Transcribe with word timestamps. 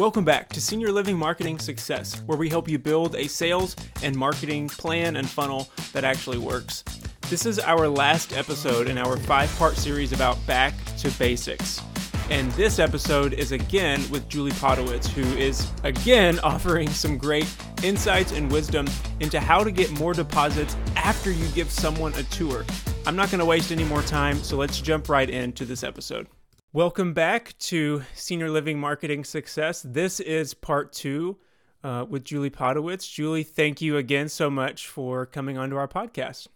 Welcome 0.00 0.24
back 0.24 0.48
to 0.54 0.62
Senior 0.62 0.92
Living 0.92 1.18
Marketing 1.18 1.58
Success, 1.58 2.22
where 2.24 2.38
we 2.38 2.48
help 2.48 2.70
you 2.70 2.78
build 2.78 3.14
a 3.16 3.28
sales 3.28 3.76
and 4.02 4.16
marketing 4.16 4.66
plan 4.66 5.16
and 5.16 5.28
funnel 5.28 5.68
that 5.92 6.04
actually 6.04 6.38
works. 6.38 6.84
This 7.28 7.44
is 7.44 7.58
our 7.58 7.86
last 7.86 8.32
episode 8.32 8.88
in 8.88 8.96
our 8.96 9.18
five 9.18 9.54
part 9.58 9.76
series 9.76 10.12
about 10.12 10.38
back 10.46 10.72
to 11.00 11.10
basics. 11.18 11.82
And 12.30 12.50
this 12.52 12.78
episode 12.78 13.34
is 13.34 13.52
again 13.52 14.02
with 14.10 14.26
Julie 14.26 14.52
Podewitz, 14.52 15.06
who 15.06 15.20
is 15.36 15.70
again 15.84 16.38
offering 16.42 16.88
some 16.88 17.18
great 17.18 17.54
insights 17.82 18.32
and 18.32 18.50
wisdom 18.50 18.88
into 19.20 19.38
how 19.38 19.62
to 19.62 19.70
get 19.70 19.90
more 19.90 20.14
deposits 20.14 20.78
after 20.96 21.30
you 21.30 21.46
give 21.48 21.70
someone 21.70 22.14
a 22.14 22.22
tour. 22.22 22.64
I'm 23.04 23.16
not 23.16 23.30
going 23.30 23.40
to 23.40 23.44
waste 23.44 23.70
any 23.70 23.84
more 23.84 24.00
time, 24.00 24.42
so 24.42 24.56
let's 24.56 24.80
jump 24.80 25.10
right 25.10 25.28
into 25.28 25.66
this 25.66 25.84
episode. 25.84 26.26
Welcome 26.72 27.14
back 27.14 27.58
to 27.58 28.04
Senior 28.14 28.48
Living 28.48 28.78
Marketing 28.78 29.24
Success. 29.24 29.82
This 29.84 30.20
is 30.20 30.54
part 30.54 30.92
two 30.92 31.36
uh, 31.82 32.06
with 32.08 32.22
Julie 32.22 32.48
Podewitz. 32.48 33.12
Julie, 33.12 33.42
thank 33.42 33.80
you 33.80 33.96
again 33.96 34.28
so 34.28 34.48
much 34.48 34.86
for 34.86 35.26
coming 35.26 35.58
onto 35.58 35.74
our 35.74 35.88
podcast. 35.88 36.46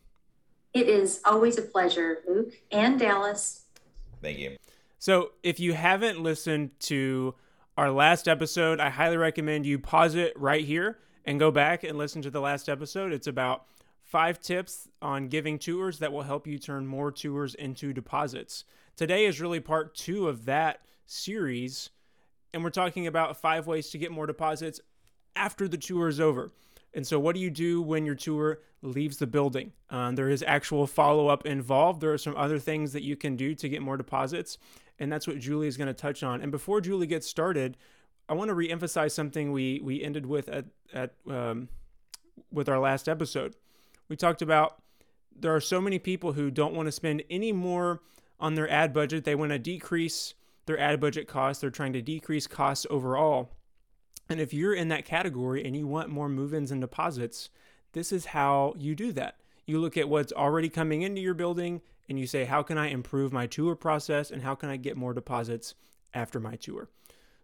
It 0.72 0.88
is 0.88 1.20
always 1.24 1.58
a 1.58 1.62
pleasure, 1.62 2.18
Luke 2.28 2.52
and 2.70 2.96
Dallas. 2.96 3.62
Thank 4.22 4.38
you. 4.38 4.56
So, 5.00 5.32
if 5.42 5.58
you 5.58 5.72
haven't 5.72 6.20
listened 6.20 6.78
to 6.82 7.34
our 7.76 7.90
last 7.90 8.28
episode, 8.28 8.78
I 8.78 8.90
highly 8.90 9.16
recommend 9.16 9.66
you 9.66 9.80
pause 9.80 10.14
it 10.14 10.32
right 10.38 10.64
here 10.64 10.96
and 11.24 11.40
go 11.40 11.50
back 11.50 11.82
and 11.82 11.98
listen 11.98 12.22
to 12.22 12.30
the 12.30 12.40
last 12.40 12.68
episode. 12.68 13.12
It's 13.12 13.26
about 13.26 13.64
five 14.14 14.38
tips 14.38 14.86
on 15.02 15.26
giving 15.26 15.58
tours 15.58 15.98
that 15.98 16.12
will 16.12 16.22
help 16.22 16.46
you 16.46 16.56
turn 16.56 16.86
more 16.86 17.10
tours 17.10 17.56
into 17.56 17.92
deposits. 17.92 18.62
Today 18.94 19.24
is 19.24 19.40
really 19.40 19.58
part 19.58 19.92
two 19.96 20.28
of 20.28 20.44
that 20.44 20.82
series, 21.04 21.90
and 22.52 22.62
we're 22.62 22.70
talking 22.70 23.08
about 23.08 23.36
five 23.36 23.66
ways 23.66 23.90
to 23.90 23.98
get 23.98 24.12
more 24.12 24.28
deposits 24.28 24.80
after 25.34 25.66
the 25.66 25.76
tour 25.76 26.06
is 26.06 26.20
over. 26.20 26.52
And 26.94 27.04
so, 27.04 27.18
what 27.18 27.34
do 27.34 27.40
you 27.40 27.50
do 27.50 27.82
when 27.82 28.06
your 28.06 28.14
tour 28.14 28.60
leaves 28.82 29.16
the 29.16 29.26
building? 29.26 29.72
Um, 29.90 30.14
there 30.14 30.28
is 30.28 30.44
actual 30.46 30.86
follow 30.86 31.26
up 31.26 31.44
involved. 31.44 32.00
There 32.00 32.12
are 32.12 32.16
some 32.16 32.36
other 32.36 32.60
things 32.60 32.92
that 32.92 33.02
you 33.02 33.16
can 33.16 33.34
do 33.34 33.52
to 33.56 33.68
get 33.68 33.82
more 33.82 33.96
deposits, 33.96 34.58
and 35.00 35.10
that's 35.10 35.26
what 35.26 35.40
Julie 35.40 35.66
is 35.66 35.76
going 35.76 35.88
to 35.88 35.92
touch 35.92 36.22
on. 36.22 36.40
And 36.40 36.52
before 36.52 36.80
Julie 36.80 37.08
gets 37.08 37.26
started, 37.26 37.76
I 38.28 38.34
want 38.34 38.48
to 38.48 38.54
reemphasize 38.54 39.10
something 39.10 39.50
we 39.50 39.80
we 39.82 40.04
ended 40.04 40.24
with 40.24 40.48
at 40.48 40.66
at 40.92 41.14
um, 41.28 41.68
with 42.52 42.68
our 42.68 42.78
last 42.78 43.08
episode. 43.08 43.56
We 44.08 44.16
talked 44.16 44.42
about 44.42 44.82
there 45.34 45.54
are 45.54 45.60
so 45.60 45.80
many 45.80 45.98
people 45.98 46.32
who 46.32 46.50
don't 46.50 46.74
want 46.74 46.86
to 46.86 46.92
spend 46.92 47.22
any 47.28 47.52
more 47.52 48.00
on 48.38 48.54
their 48.54 48.68
ad 48.70 48.92
budget. 48.92 49.24
They 49.24 49.34
want 49.34 49.52
to 49.52 49.58
decrease 49.58 50.34
their 50.66 50.78
ad 50.78 51.00
budget 51.00 51.28
costs. 51.28 51.60
They're 51.60 51.70
trying 51.70 51.92
to 51.94 52.02
decrease 52.02 52.46
costs 52.46 52.86
overall. 52.90 53.50
And 54.28 54.40
if 54.40 54.54
you're 54.54 54.74
in 54.74 54.88
that 54.88 55.04
category 55.04 55.64
and 55.64 55.76
you 55.76 55.86
want 55.86 56.08
more 56.08 56.28
move 56.28 56.54
ins 56.54 56.70
and 56.70 56.80
deposits, 56.80 57.50
this 57.92 58.12
is 58.12 58.26
how 58.26 58.74
you 58.76 58.94
do 58.94 59.12
that. 59.12 59.36
You 59.66 59.80
look 59.80 59.96
at 59.96 60.08
what's 60.08 60.32
already 60.32 60.68
coming 60.68 61.02
into 61.02 61.20
your 61.20 61.34
building 61.34 61.80
and 62.08 62.18
you 62.18 62.26
say, 62.26 62.44
how 62.44 62.62
can 62.62 62.78
I 62.78 62.88
improve 62.88 63.32
my 63.32 63.46
tour 63.46 63.74
process 63.74 64.30
and 64.30 64.42
how 64.42 64.54
can 64.54 64.68
I 64.68 64.76
get 64.76 64.96
more 64.96 65.14
deposits 65.14 65.74
after 66.12 66.38
my 66.38 66.56
tour? 66.56 66.88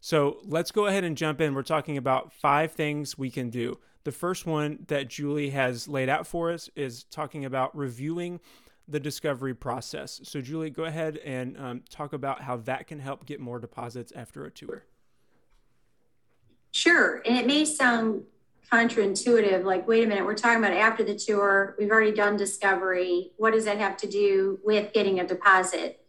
So 0.00 0.38
let's 0.44 0.70
go 0.70 0.86
ahead 0.86 1.04
and 1.04 1.16
jump 1.16 1.40
in. 1.40 1.54
We're 1.54 1.62
talking 1.62 1.96
about 1.96 2.32
five 2.32 2.72
things 2.72 3.18
we 3.18 3.30
can 3.30 3.50
do. 3.50 3.78
The 4.04 4.12
first 4.12 4.46
one 4.46 4.84
that 4.88 5.08
Julie 5.08 5.50
has 5.50 5.86
laid 5.86 6.08
out 6.08 6.26
for 6.26 6.50
us 6.50 6.70
is 6.74 7.04
talking 7.04 7.44
about 7.44 7.76
reviewing 7.76 8.40
the 8.88 9.00
discovery 9.00 9.54
process. 9.54 10.20
So, 10.24 10.40
Julie, 10.40 10.70
go 10.70 10.84
ahead 10.84 11.18
and 11.18 11.56
um, 11.58 11.82
talk 11.90 12.12
about 12.12 12.42
how 12.42 12.56
that 12.58 12.86
can 12.86 12.98
help 12.98 13.26
get 13.26 13.40
more 13.40 13.58
deposits 13.58 14.12
after 14.16 14.44
a 14.44 14.50
tour. 14.50 14.84
Sure. 16.72 17.22
And 17.26 17.36
it 17.36 17.46
may 17.46 17.64
sound 17.64 18.24
counterintuitive 18.72 19.64
like, 19.64 19.86
wait 19.86 20.04
a 20.04 20.06
minute, 20.06 20.24
we're 20.24 20.34
talking 20.34 20.58
about 20.58 20.72
after 20.72 21.02
the 21.02 21.14
tour, 21.14 21.74
we've 21.78 21.90
already 21.90 22.12
done 22.12 22.36
discovery. 22.36 23.32
What 23.36 23.52
does 23.52 23.64
that 23.64 23.78
have 23.78 23.96
to 23.98 24.08
do 24.08 24.60
with 24.64 24.92
getting 24.92 25.20
a 25.20 25.26
deposit? 25.26 26.04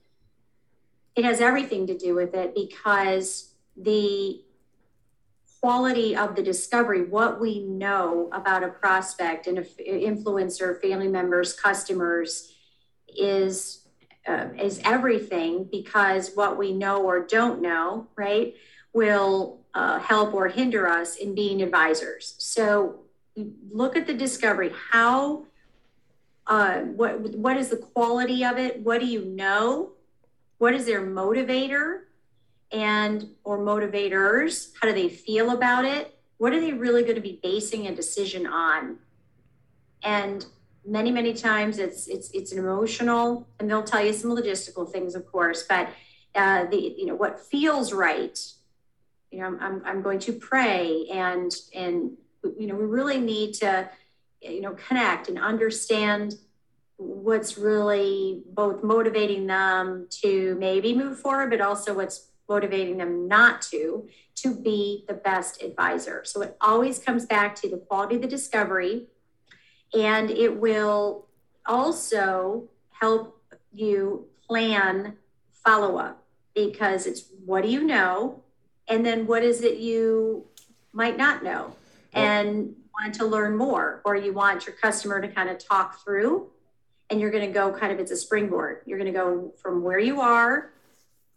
It 1.15 1.25
has 1.25 1.41
everything 1.41 1.87
to 1.87 1.97
do 1.97 2.15
with 2.15 2.33
it 2.35 2.53
because 2.55 3.53
the 3.75 4.41
quality 5.61 6.15
of 6.15 6.35
the 6.35 6.41
discovery, 6.41 7.03
what 7.03 7.39
we 7.39 7.59
know 7.59 8.29
about 8.33 8.63
a 8.63 8.67
prospect 8.67 9.45
and 9.45 9.59
an 9.59 9.65
influencer, 9.77 10.81
family 10.81 11.07
members, 11.07 11.53
customers, 11.53 12.53
is 13.07 13.87
uh, 14.27 14.47
is 14.59 14.79
everything 14.83 15.67
because 15.71 16.31
what 16.35 16.57
we 16.57 16.73
know 16.73 17.03
or 17.03 17.25
don't 17.25 17.61
know, 17.61 18.07
right, 18.15 18.53
will 18.93 19.61
uh, 19.73 19.99
help 19.99 20.33
or 20.33 20.47
hinder 20.47 20.87
us 20.87 21.15
in 21.15 21.33
being 21.33 21.61
advisors. 21.61 22.35
So 22.37 23.01
look 23.71 23.95
at 23.95 24.05
the 24.05 24.13
discovery. 24.13 24.71
How, 24.91 25.45
uh, 26.47 26.79
what 26.81 27.19
what 27.19 27.57
is 27.57 27.69
the 27.69 27.77
quality 27.77 28.43
of 28.43 28.57
it? 28.57 28.81
What 28.81 28.99
do 28.99 29.07
you 29.07 29.25
know? 29.25 29.91
What 30.57 30.73
is 30.73 30.85
their 30.85 31.01
motivator? 31.01 32.01
And 32.71 33.29
or 33.43 33.59
motivators? 33.59 34.71
How 34.81 34.87
do 34.87 34.93
they 34.93 35.09
feel 35.09 35.51
about 35.51 35.85
it? 35.85 36.17
What 36.37 36.53
are 36.53 36.59
they 36.59 36.73
really 36.73 37.03
going 37.03 37.15
to 37.15 37.21
be 37.21 37.39
basing 37.43 37.87
a 37.87 37.95
decision 37.95 38.47
on? 38.47 38.97
And 40.03 40.45
many 40.85 41.11
many 41.11 41.33
times 41.33 41.77
it's 41.77 42.07
it's 42.07 42.31
it's 42.31 42.51
an 42.51 42.57
emotional 42.57 43.47
and 43.59 43.69
they'll 43.69 43.83
tell 43.83 44.03
you 44.03 44.13
some 44.13 44.31
logistical 44.31 44.89
things 44.89 45.13
of 45.13 45.25
course 45.31 45.63
but 45.69 45.89
uh, 46.35 46.65
the 46.65 46.95
you 46.97 47.05
know 47.05 47.15
what 47.15 47.39
feels 47.39 47.93
right 47.93 48.39
you 49.31 49.39
know 49.39 49.57
I'm, 49.59 49.81
I'm 49.85 50.01
going 50.01 50.19
to 50.19 50.33
pray 50.33 51.05
and 51.11 51.53
and 51.75 52.11
you 52.57 52.67
know 52.67 52.75
we 52.75 52.85
really 52.85 53.19
need 53.19 53.53
to 53.55 53.89
you 54.41 54.61
know 54.61 54.73
connect 54.73 55.29
and 55.29 55.37
understand 55.37 56.35
what's 56.97 57.57
really 57.57 58.43
both 58.47 58.83
motivating 58.83 59.47
them 59.47 60.07
to 60.21 60.55
maybe 60.59 60.95
move 60.95 61.19
forward 61.19 61.51
but 61.51 61.61
also 61.61 61.93
what's 61.93 62.30
motivating 62.53 62.97
them 62.97 63.27
not 63.27 63.61
to 63.61 63.81
to 64.41 64.47
be 64.67 65.05
the 65.07 65.13
best 65.29 65.61
advisor 65.61 66.17
so 66.31 66.41
it 66.41 66.51
always 66.59 66.99
comes 67.07 67.25
back 67.25 67.49
to 67.55 67.69
the 67.69 67.77
quality 67.77 68.15
of 68.17 68.21
the 68.21 68.27
discovery 68.27 69.07
and 69.93 70.29
it 70.29 70.59
will 70.65 71.27
also 71.65 72.69
help 72.91 73.41
you 73.71 74.25
plan 74.47 75.17
follow 75.65 75.97
up 75.97 76.23
because 76.55 77.05
it's 77.05 77.25
what 77.45 77.63
do 77.63 77.69
you 77.69 77.83
know? 77.83 78.43
And 78.87 79.05
then 79.05 79.25
what 79.27 79.43
is 79.43 79.61
it 79.61 79.77
you 79.77 80.45
might 80.91 81.17
not 81.17 81.43
know 81.43 81.75
and 82.13 82.75
want 82.93 83.15
to 83.15 83.25
learn 83.25 83.55
more, 83.55 84.01
or 84.03 84.15
you 84.15 84.33
want 84.33 84.65
your 84.67 84.75
customer 84.75 85.21
to 85.21 85.27
kind 85.29 85.49
of 85.49 85.57
talk 85.57 86.03
through 86.03 86.49
and 87.09 87.19
you're 87.19 87.31
going 87.31 87.45
to 87.45 87.53
go 87.53 87.71
kind 87.71 87.91
of 87.91 87.99
it's 87.99 88.11
a 88.11 88.15
springboard 88.15 88.81
you're 88.85 88.97
going 88.97 89.11
to 89.11 89.17
go 89.17 89.53
from 89.61 89.83
where 89.83 89.99
you 89.99 90.21
are 90.21 90.70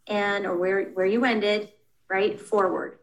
and 0.07 0.47
or 0.47 0.57
where 0.57 0.85
where 0.91 1.07
you 1.07 1.25
ended 1.25 1.71
right 2.09 2.41
forward 2.41 2.99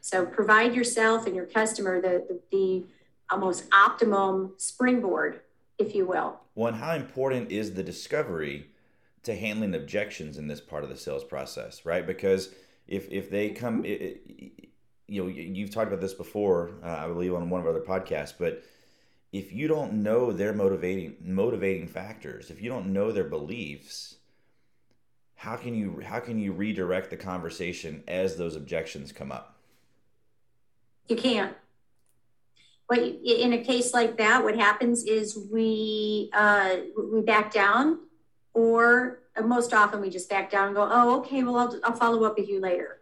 so 0.00 0.24
provide 0.26 0.74
yourself 0.74 1.26
and 1.26 1.34
your 1.34 1.46
customer 1.46 2.00
the 2.00 2.24
the, 2.28 2.40
the 2.50 2.84
almost 3.30 3.64
optimum 3.72 4.54
springboard, 4.56 5.40
if 5.78 5.94
you 5.94 6.06
will. 6.06 6.40
One, 6.54 6.74
how 6.74 6.94
important 6.94 7.50
is 7.50 7.74
the 7.74 7.82
discovery 7.82 8.66
to 9.22 9.34
handling 9.34 9.74
objections 9.74 10.38
in 10.38 10.48
this 10.48 10.60
part 10.60 10.84
of 10.84 10.90
the 10.90 10.96
sales 10.96 11.24
process, 11.24 11.84
right? 11.84 12.06
Because 12.06 12.54
if 12.86 13.10
if 13.10 13.30
they 13.30 13.50
come, 13.50 13.84
it, 13.84 13.88
it, 13.88 14.68
you 15.06 15.22
know, 15.22 15.28
you've 15.28 15.70
talked 15.70 15.88
about 15.88 16.00
this 16.00 16.14
before, 16.14 16.70
uh, 16.82 16.88
I 16.88 17.06
believe 17.06 17.34
on 17.34 17.50
one 17.50 17.60
of 17.60 17.66
our 17.66 17.72
other 17.72 17.84
podcasts, 17.84 18.34
but 18.38 18.62
if 19.32 19.52
you 19.52 19.68
don't 19.68 20.02
know 20.02 20.32
their 20.32 20.52
motivating 20.52 21.16
motivating 21.20 21.86
factors, 21.86 22.50
if 22.50 22.62
you 22.62 22.70
don't 22.70 22.92
know 22.92 23.12
their 23.12 23.24
beliefs, 23.24 24.16
how 25.38 25.56
can 25.56 25.74
you 25.74 26.00
how 26.04 26.20
can 26.20 26.38
you 26.38 26.52
redirect 26.52 27.10
the 27.10 27.16
conversation 27.16 28.04
as 28.06 28.36
those 28.36 28.54
objections 28.54 29.12
come 29.12 29.32
up? 29.32 29.56
You 31.08 31.16
can't 31.16 31.56
but 32.88 33.00
in 33.00 33.52
a 33.52 33.62
case 33.62 33.92
like 33.92 34.16
that, 34.16 34.42
what 34.42 34.56
happens 34.56 35.04
is 35.04 35.38
we 35.52 36.30
uh, 36.32 36.76
we 37.12 37.20
back 37.20 37.52
down, 37.52 38.00
or 38.54 39.20
most 39.44 39.74
often 39.74 40.00
we 40.00 40.08
just 40.08 40.30
back 40.30 40.50
down 40.50 40.68
and 40.68 40.74
go, 40.74 40.88
"Oh, 40.90 41.18
okay, 41.18 41.42
well, 41.42 41.56
I'll, 41.56 41.80
I'll 41.84 41.92
follow 41.92 42.24
up 42.24 42.38
with 42.38 42.48
you 42.48 42.60
later." 42.60 43.00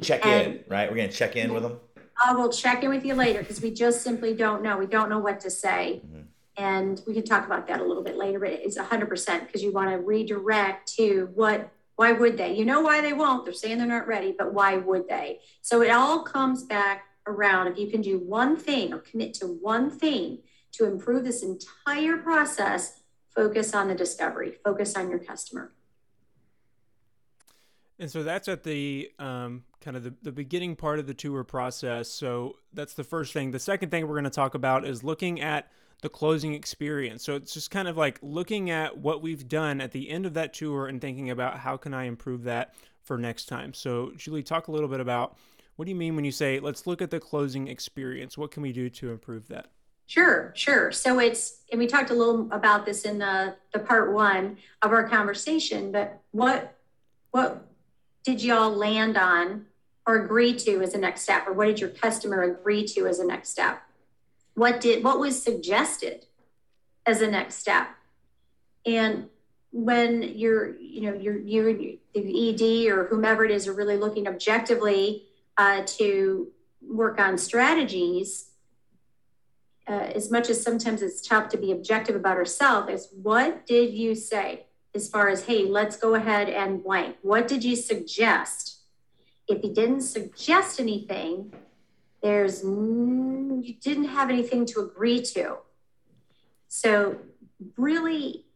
Check 0.00 0.24
and, 0.24 0.54
in, 0.54 0.64
right? 0.68 0.88
We're 0.88 0.96
gonna 0.96 1.08
check 1.08 1.34
in 1.34 1.52
with 1.52 1.64
them. 1.64 1.80
I 2.24 2.34
will 2.34 2.50
check 2.50 2.84
in 2.84 2.90
with 2.90 3.04
you 3.04 3.14
later 3.14 3.40
because 3.40 3.60
we 3.60 3.72
just 3.72 4.02
simply 4.02 4.32
don't 4.32 4.62
know. 4.62 4.78
We 4.78 4.86
don't 4.86 5.08
know 5.10 5.18
what 5.18 5.40
to 5.40 5.50
say, 5.50 6.02
mm-hmm. 6.06 6.20
And 6.60 7.00
we 7.06 7.14
can 7.14 7.24
talk 7.24 7.46
about 7.46 7.66
that 7.68 7.80
a 7.80 7.84
little 7.84 8.02
bit 8.02 8.16
later. 8.16 8.38
But 8.38 8.50
it's 8.50 8.76
hundred 8.76 9.08
percent 9.08 9.46
because 9.46 9.62
you 9.62 9.72
want 9.72 9.90
to 9.90 9.98
redirect 9.98 10.94
to 10.96 11.30
what. 11.34 11.70
Why 11.96 12.12
would 12.12 12.38
they? 12.38 12.56
You 12.56 12.64
know 12.64 12.80
why 12.80 13.02
they 13.02 13.12
won't. 13.12 13.44
They're 13.44 13.52
saying 13.52 13.76
they're 13.76 13.86
not 13.86 14.06
ready, 14.06 14.34
but 14.36 14.54
why 14.54 14.78
would 14.78 15.06
they? 15.06 15.40
So 15.60 15.82
it 15.82 15.90
all 15.90 16.22
comes 16.22 16.64
back 16.64 17.04
around, 17.26 17.68
if 17.68 17.78
you 17.78 17.90
can 17.90 18.02
do 18.02 18.18
one 18.18 18.56
thing 18.56 18.92
or 18.92 18.98
commit 18.98 19.34
to 19.34 19.46
one 19.46 19.90
thing 19.90 20.38
to 20.72 20.86
improve 20.86 21.24
this 21.24 21.42
entire 21.42 22.16
process, 22.16 23.00
focus 23.28 23.74
on 23.74 23.88
the 23.88 23.94
discovery, 23.94 24.54
focus 24.64 24.96
on 24.96 25.10
your 25.10 25.18
customer. 25.18 25.72
And 27.98 28.10
so 28.10 28.22
that's 28.22 28.48
at 28.48 28.62
the 28.62 29.10
um, 29.18 29.64
kind 29.80 29.96
of 29.96 30.04
the, 30.04 30.14
the 30.22 30.32
beginning 30.32 30.74
part 30.74 30.98
of 30.98 31.06
the 31.06 31.14
tour 31.14 31.44
process. 31.44 32.08
So 32.08 32.56
that's 32.72 32.94
the 32.94 33.04
first 33.04 33.32
thing. 33.32 33.50
The 33.50 33.58
second 33.58 33.90
thing 33.90 34.06
we're 34.06 34.14
going 34.14 34.24
to 34.24 34.30
talk 34.30 34.54
about 34.54 34.86
is 34.86 35.04
looking 35.04 35.40
at 35.40 35.70
the 36.00 36.08
closing 36.08 36.54
experience. 36.54 37.24
So 37.24 37.34
it's 37.34 37.54
just 37.54 37.70
kind 37.70 37.88
of 37.88 37.96
like 37.96 38.18
looking 38.22 38.70
at 38.70 38.98
what 38.98 39.22
we've 39.22 39.48
done 39.48 39.80
at 39.80 39.92
the 39.92 40.10
end 40.10 40.26
of 40.26 40.34
that 40.34 40.54
tour 40.54 40.86
and 40.86 41.00
thinking 41.00 41.30
about 41.30 41.58
how 41.58 41.76
can 41.76 41.94
I 41.94 42.04
improve 42.04 42.44
that 42.44 42.74
for 43.02 43.18
next 43.18 43.46
time. 43.46 43.74
So 43.74 44.12
Julie, 44.16 44.42
talk 44.42 44.68
a 44.68 44.72
little 44.72 44.88
bit 44.88 45.00
about 45.00 45.36
what 45.76 45.86
do 45.86 45.90
you 45.90 45.96
mean 45.96 46.16
when 46.16 46.24
you 46.24 46.32
say 46.32 46.60
let's 46.60 46.86
look 46.86 47.00
at 47.00 47.10
the 47.10 47.20
closing 47.20 47.68
experience? 47.68 48.36
What 48.36 48.50
can 48.50 48.62
we 48.62 48.72
do 48.72 48.90
to 48.90 49.10
improve 49.10 49.48
that? 49.48 49.68
Sure, 50.06 50.52
sure. 50.56 50.90
So 50.90 51.20
it's, 51.20 51.60
and 51.70 51.78
we 51.78 51.86
talked 51.86 52.10
a 52.10 52.14
little 52.14 52.48
about 52.50 52.84
this 52.84 53.02
in 53.02 53.18
the, 53.18 53.54
the 53.72 53.78
part 53.78 54.12
one 54.12 54.56
of 54.82 54.90
our 54.90 55.08
conversation, 55.08 55.92
but 55.92 56.20
what, 56.32 56.76
what 57.30 57.64
did 58.24 58.42
y'all 58.42 58.70
land 58.70 59.16
on 59.16 59.66
or 60.06 60.16
agree 60.16 60.52
to 60.54 60.82
as 60.82 60.94
a 60.94 60.98
next 60.98 61.22
step? 61.22 61.46
Or 61.46 61.52
what 61.52 61.66
did 61.66 61.78
your 61.78 61.90
customer 61.90 62.42
agree 62.42 62.84
to 62.88 63.06
as 63.06 63.20
a 63.20 63.26
next 63.26 63.50
step? 63.50 63.82
What 64.54 64.80
did, 64.80 65.04
what 65.04 65.18
was 65.18 65.42
suggested 65.42 66.26
as 67.06 67.22
a 67.22 67.30
next 67.30 67.56
step? 67.56 67.88
And 68.86 69.28
when 69.72 70.22
you're, 70.22 70.76
you 70.78 71.02
know, 71.02 71.14
you're, 71.14 71.38
you, 71.38 71.98
the 72.14 72.86
ED 72.88 72.92
or 72.92 73.06
whomever 73.06 73.44
it 73.44 73.50
is 73.50 73.68
are 73.68 73.72
really 73.72 73.96
looking 73.96 74.26
objectively 74.26 75.24
uh, 75.56 75.82
to 75.86 76.48
work 76.82 77.20
on 77.20 77.38
strategies, 77.38 78.50
uh, 79.88 80.10
as 80.14 80.30
much 80.30 80.48
as 80.48 80.62
sometimes 80.62 81.02
it's 81.02 81.20
tough 81.20 81.48
to 81.48 81.56
be 81.56 81.72
objective 81.72 82.16
about 82.16 82.36
ourselves, 82.36 82.90
is 82.90 83.08
what 83.22 83.66
did 83.66 83.92
you 83.92 84.14
say 84.14 84.66
as 84.94 85.08
far 85.08 85.28
as, 85.28 85.44
hey, 85.44 85.64
let's 85.66 85.96
go 85.96 86.14
ahead 86.14 86.48
and 86.48 86.82
blank? 86.82 87.16
What 87.22 87.48
did 87.48 87.64
you 87.64 87.76
suggest? 87.76 88.78
If 89.48 89.64
you 89.64 89.72
didn't 89.72 90.02
suggest 90.02 90.80
anything, 90.80 91.52
there's 92.22 92.62
you 92.62 93.74
didn't 93.80 94.06
have 94.06 94.30
anything 94.30 94.66
to 94.66 94.80
agree 94.80 95.22
to. 95.22 95.56
So 96.68 97.18
really, 97.76 98.46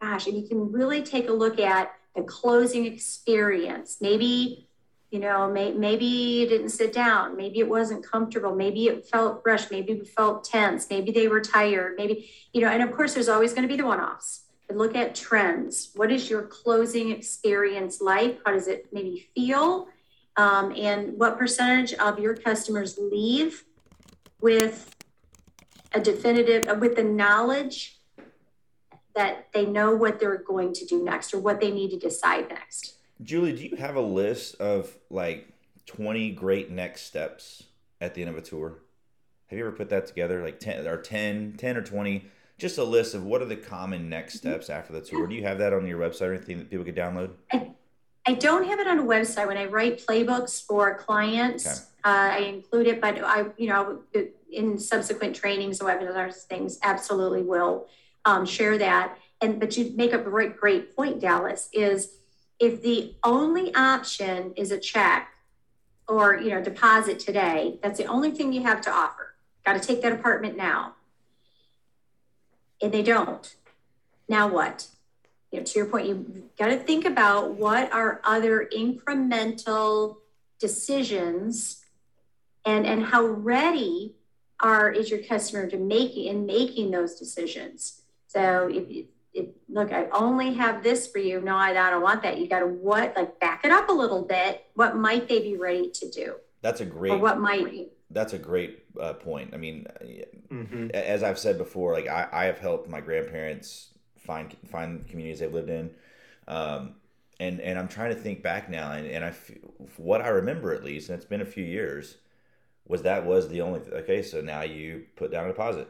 gosh, 0.00 0.26
if 0.26 0.34
you 0.34 0.46
can 0.46 0.72
really 0.72 1.02
take 1.02 1.28
a 1.28 1.32
look 1.32 1.58
at 1.58 1.92
the 2.14 2.22
closing 2.22 2.86
experience, 2.86 3.98
maybe 4.00 4.68
you 5.10 5.18
know 5.18 5.50
may, 5.50 5.72
maybe 5.72 6.04
you 6.04 6.46
didn't 6.46 6.70
sit 6.70 6.92
down. 6.92 7.36
Maybe 7.36 7.58
it 7.60 7.68
wasn't 7.68 8.04
comfortable. 8.04 8.54
Maybe 8.54 8.86
it 8.86 9.06
felt 9.06 9.42
rushed. 9.44 9.70
Maybe 9.70 9.92
it 9.92 10.08
felt 10.08 10.44
tense. 10.44 10.88
Maybe 10.90 11.10
they 11.12 11.28
were 11.28 11.40
tired. 11.40 11.94
Maybe 11.96 12.30
you 12.52 12.60
know 12.60 12.68
and 12.68 12.82
of 12.82 12.92
course 12.92 13.14
there's 13.14 13.28
always 13.28 13.52
going 13.52 13.66
to 13.66 13.68
be 13.68 13.76
the 13.76 13.86
one-offs. 13.86 14.44
But 14.68 14.76
look 14.76 14.94
at 14.94 15.16
trends. 15.16 15.90
What 15.96 16.12
is 16.12 16.30
your 16.30 16.42
closing 16.42 17.10
experience 17.10 18.00
like? 18.00 18.40
How 18.44 18.52
does 18.52 18.68
it 18.68 18.86
maybe 18.92 19.28
feel 19.34 19.88
um, 20.40 20.72
and 20.76 21.18
what 21.18 21.38
percentage 21.38 21.92
of 21.94 22.18
your 22.18 22.34
customers 22.34 22.98
leave 22.98 23.64
with 24.40 24.96
a 25.92 26.00
definitive 26.00 26.68
uh, 26.68 26.74
with 26.74 26.96
the 26.96 27.04
knowledge 27.04 27.98
that 29.14 29.48
they 29.52 29.66
know 29.66 29.94
what 29.94 30.18
they're 30.18 30.38
going 30.38 30.72
to 30.72 30.86
do 30.86 31.04
next 31.04 31.34
or 31.34 31.40
what 31.40 31.60
they 31.60 31.70
need 31.70 31.90
to 31.90 31.98
decide 31.98 32.48
next 32.48 32.94
Julie, 33.22 33.52
do 33.52 33.62
you 33.64 33.76
have 33.76 33.96
a 33.96 34.00
list 34.00 34.54
of 34.56 34.96
like 35.10 35.52
20 35.86 36.30
great 36.30 36.70
next 36.70 37.02
steps 37.02 37.64
at 38.00 38.14
the 38.14 38.22
end 38.22 38.30
of 38.30 38.38
a 38.38 38.40
tour? 38.40 38.78
Have 39.48 39.58
you 39.58 39.66
ever 39.66 39.76
put 39.76 39.90
that 39.90 40.06
together? 40.06 40.42
Like 40.42 40.58
10 40.58 40.86
or 40.86 40.96
10, 40.96 41.56
10 41.58 41.76
or 41.76 41.82
20, 41.82 42.24
just 42.56 42.78
a 42.78 42.84
list 42.84 43.14
of 43.14 43.24
what 43.26 43.42
are 43.42 43.46
the 43.46 43.56
common 43.56 44.08
next 44.08 44.36
mm-hmm. 44.36 44.48
steps 44.48 44.70
after 44.70 44.94
the 44.94 45.02
tour. 45.02 45.26
Do 45.26 45.34
you 45.34 45.42
have 45.42 45.58
that 45.58 45.74
on 45.74 45.86
your 45.86 45.98
website 45.98 46.28
or 46.28 46.34
anything 46.34 46.58
that 46.58 46.70
people 46.70 46.84
could 46.84 46.96
download? 46.96 47.32
I, 47.52 47.72
I 48.26 48.34
don't 48.34 48.64
have 48.66 48.78
it 48.78 48.86
on 48.86 48.98
a 48.98 49.04
website. 49.04 49.46
When 49.46 49.56
I 49.56 49.66
write 49.66 50.04
playbooks 50.04 50.64
for 50.64 50.94
clients, 50.96 51.66
okay. 51.66 51.80
uh, 52.04 52.34
I 52.34 52.38
include 52.38 52.86
it, 52.86 53.00
but 53.00 53.22
I, 53.22 53.46
you 53.56 53.68
know, 53.68 54.00
in 54.52 54.78
subsequent 54.78 55.34
trainings, 55.34 55.78
the 55.78 55.86
webinars, 55.86 56.42
things, 56.42 56.78
absolutely 56.82 57.42
will 57.42 57.88
um, 58.24 58.44
share 58.44 58.76
that. 58.78 59.16
And, 59.40 59.58
but 59.58 59.76
you 59.76 59.92
make 59.96 60.12
a 60.12 60.18
great, 60.18 60.56
great 60.58 60.94
point, 60.94 61.20
Dallas, 61.20 61.70
is 61.72 62.18
if 62.58 62.82
the 62.82 63.14
only 63.24 63.74
option 63.74 64.52
is 64.54 64.70
a 64.70 64.78
check 64.78 65.30
or 66.10 66.36
you 66.36 66.50
know 66.50 66.60
deposit 66.60 67.18
today 67.18 67.78
that's 67.82 67.98
the 67.98 68.04
only 68.04 68.30
thing 68.30 68.52
you 68.52 68.62
have 68.62 68.80
to 68.80 68.90
offer 68.90 69.34
got 69.64 69.72
to 69.72 69.80
take 69.80 70.02
that 70.02 70.12
apartment 70.12 70.56
now 70.56 70.94
and 72.82 72.92
they 72.92 73.02
don't 73.02 73.56
now 74.28 74.46
what 74.46 74.88
you 75.50 75.58
know 75.58 75.64
to 75.64 75.78
your 75.78 75.86
point 75.86 76.06
you 76.06 76.48
got 76.58 76.68
to 76.68 76.76
think 76.76 77.04
about 77.04 77.54
what 77.54 77.92
are 77.92 78.20
other 78.24 78.68
incremental 78.76 80.16
decisions 80.58 81.84
and 82.64 82.86
and 82.86 83.04
how 83.04 83.24
ready 83.24 84.14
are 84.60 84.90
is 84.90 85.10
your 85.10 85.20
customer 85.20 85.66
to 85.68 85.78
making 85.78 86.26
in 86.26 86.46
making 86.46 86.90
those 86.90 87.18
decisions 87.18 88.02
so 88.26 88.68
if 88.72 89.06
if, 89.32 89.46
look, 89.68 89.92
I 89.92 90.08
only 90.10 90.54
have 90.54 90.82
this 90.82 91.06
for 91.06 91.18
you. 91.18 91.40
No, 91.40 91.56
I, 91.56 91.70
I 91.70 91.90
don't 91.90 92.02
want 92.02 92.22
that. 92.22 92.38
You 92.38 92.48
got 92.48 92.60
to 92.60 92.66
what? 92.66 93.16
Like 93.16 93.38
back 93.40 93.64
it 93.64 93.70
up 93.70 93.88
a 93.88 93.92
little 93.92 94.22
bit. 94.22 94.66
What 94.74 94.96
might 94.96 95.28
they 95.28 95.40
be 95.40 95.56
ready 95.56 95.90
to 95.90 96.10
do? 96.10 96.34
That's 96.62 96.80
a 96.80 96.84
great. 96.84 97.12
Or 97.12 97.18
what 97.18 97.38
might? 97.38 97.92
That's 98.10 98.32
a 98.32 98.38
great 98.38 98.84
uh, 99.00 99.14
point. 99.14 99.54
I 99.54 99.56
mean, 99.56 99.86
mm-hmm. 100.50 100.90
as 100.92 101.22
I've 101.22 101.38
said 101.38 101.58
before, 101.58 101.92
like 101.92 102.08
I, 102.08 102.28
I 102.32 102.44
have 102.46 102.58
helped 102.58 102.88
my 102.88 103.00
grandparents 103.00 103.89
find 104.30 104.56
find 104.70 105.08
communities 105.08 105.40
they've 105.40 105.52
lived 105.52 105.70
in, 105.70 105.90
um, 106.46 106.94
and 107.40 107.60
and 107.60 107.78
I'm 107.78 107.88
trying 107.88 108.14
to 108.14 108.20
think 108.20 108.42
back 108.42 108.70
now, 108.70 108.92
and 108.92 109.06
and 109.06 109.24
I 109.24 109.34
what 109.96 110.20
I 110.20 110.28
remember 110.28 110.72
at 110.72 110.84
least, 110.84 111.08
and 111.08 111.16
it's 111.16 111.26
been 111.26 111.40
a 111.40 111.52
few 111.56 111.64
years, 111.64 112.18
was 112.86 113.02
that 113.02 113.26
was 113.26 113.48
the 113.48 113.60
only 113.60 113.80
okay. 113.92 114.22
So 114.22 114.40
now 114.40 114.62
you 114.62 115.06
put 115.16 115.32
down 115.32 115.46
a 115.46 115.48
deposit, 115.48 115.88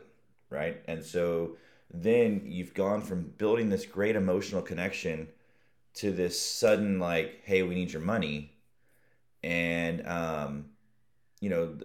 right? 0.48 0.80
And 0.88 1.04
so 1.04 1.56
then 1.92 2.42
you've 2.46 2.72
gone 2.72 3.02
from 3.02 3.32
building 3.36 3.68
this 3.68 3.84
great 3.84 4.16
emotional 4.16 4.62
connection 4.62 5.28
to 5.94 6.12
this 6.12 6.40
sudden 6.40 7.00
like 7.00 7.40
hey 7.44 7.62
we 7.64 7.74
need 7.74 7.92
your 7.92 8.02
money 8.02 8.52
and 9.42 10.06
um 10.06 10.66
you 11.40 11.50
know 11.50 11.76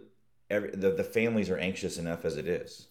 every, 0.50 0.70
the, 0.70 0.92
the 0.92 1.04
families 1.04 1.50
are 1.50 1.58
anxious 1.58 1.98
enough 1.98 2.24
as 2.24 2.38
it 2.38 2.48
is 2.48 2.88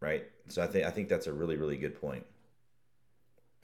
right 0.00 0.24
so 0.48 0.62
i 0.62 0.66
think 0.66 0.84
i 0.84 0.90
think 0.90 1.08
that's 1.08 1.26
a 1.26 1.32
really 1.32 1.56
really 1.56 1.78
good 1.78 1.98
point 1.98 2.26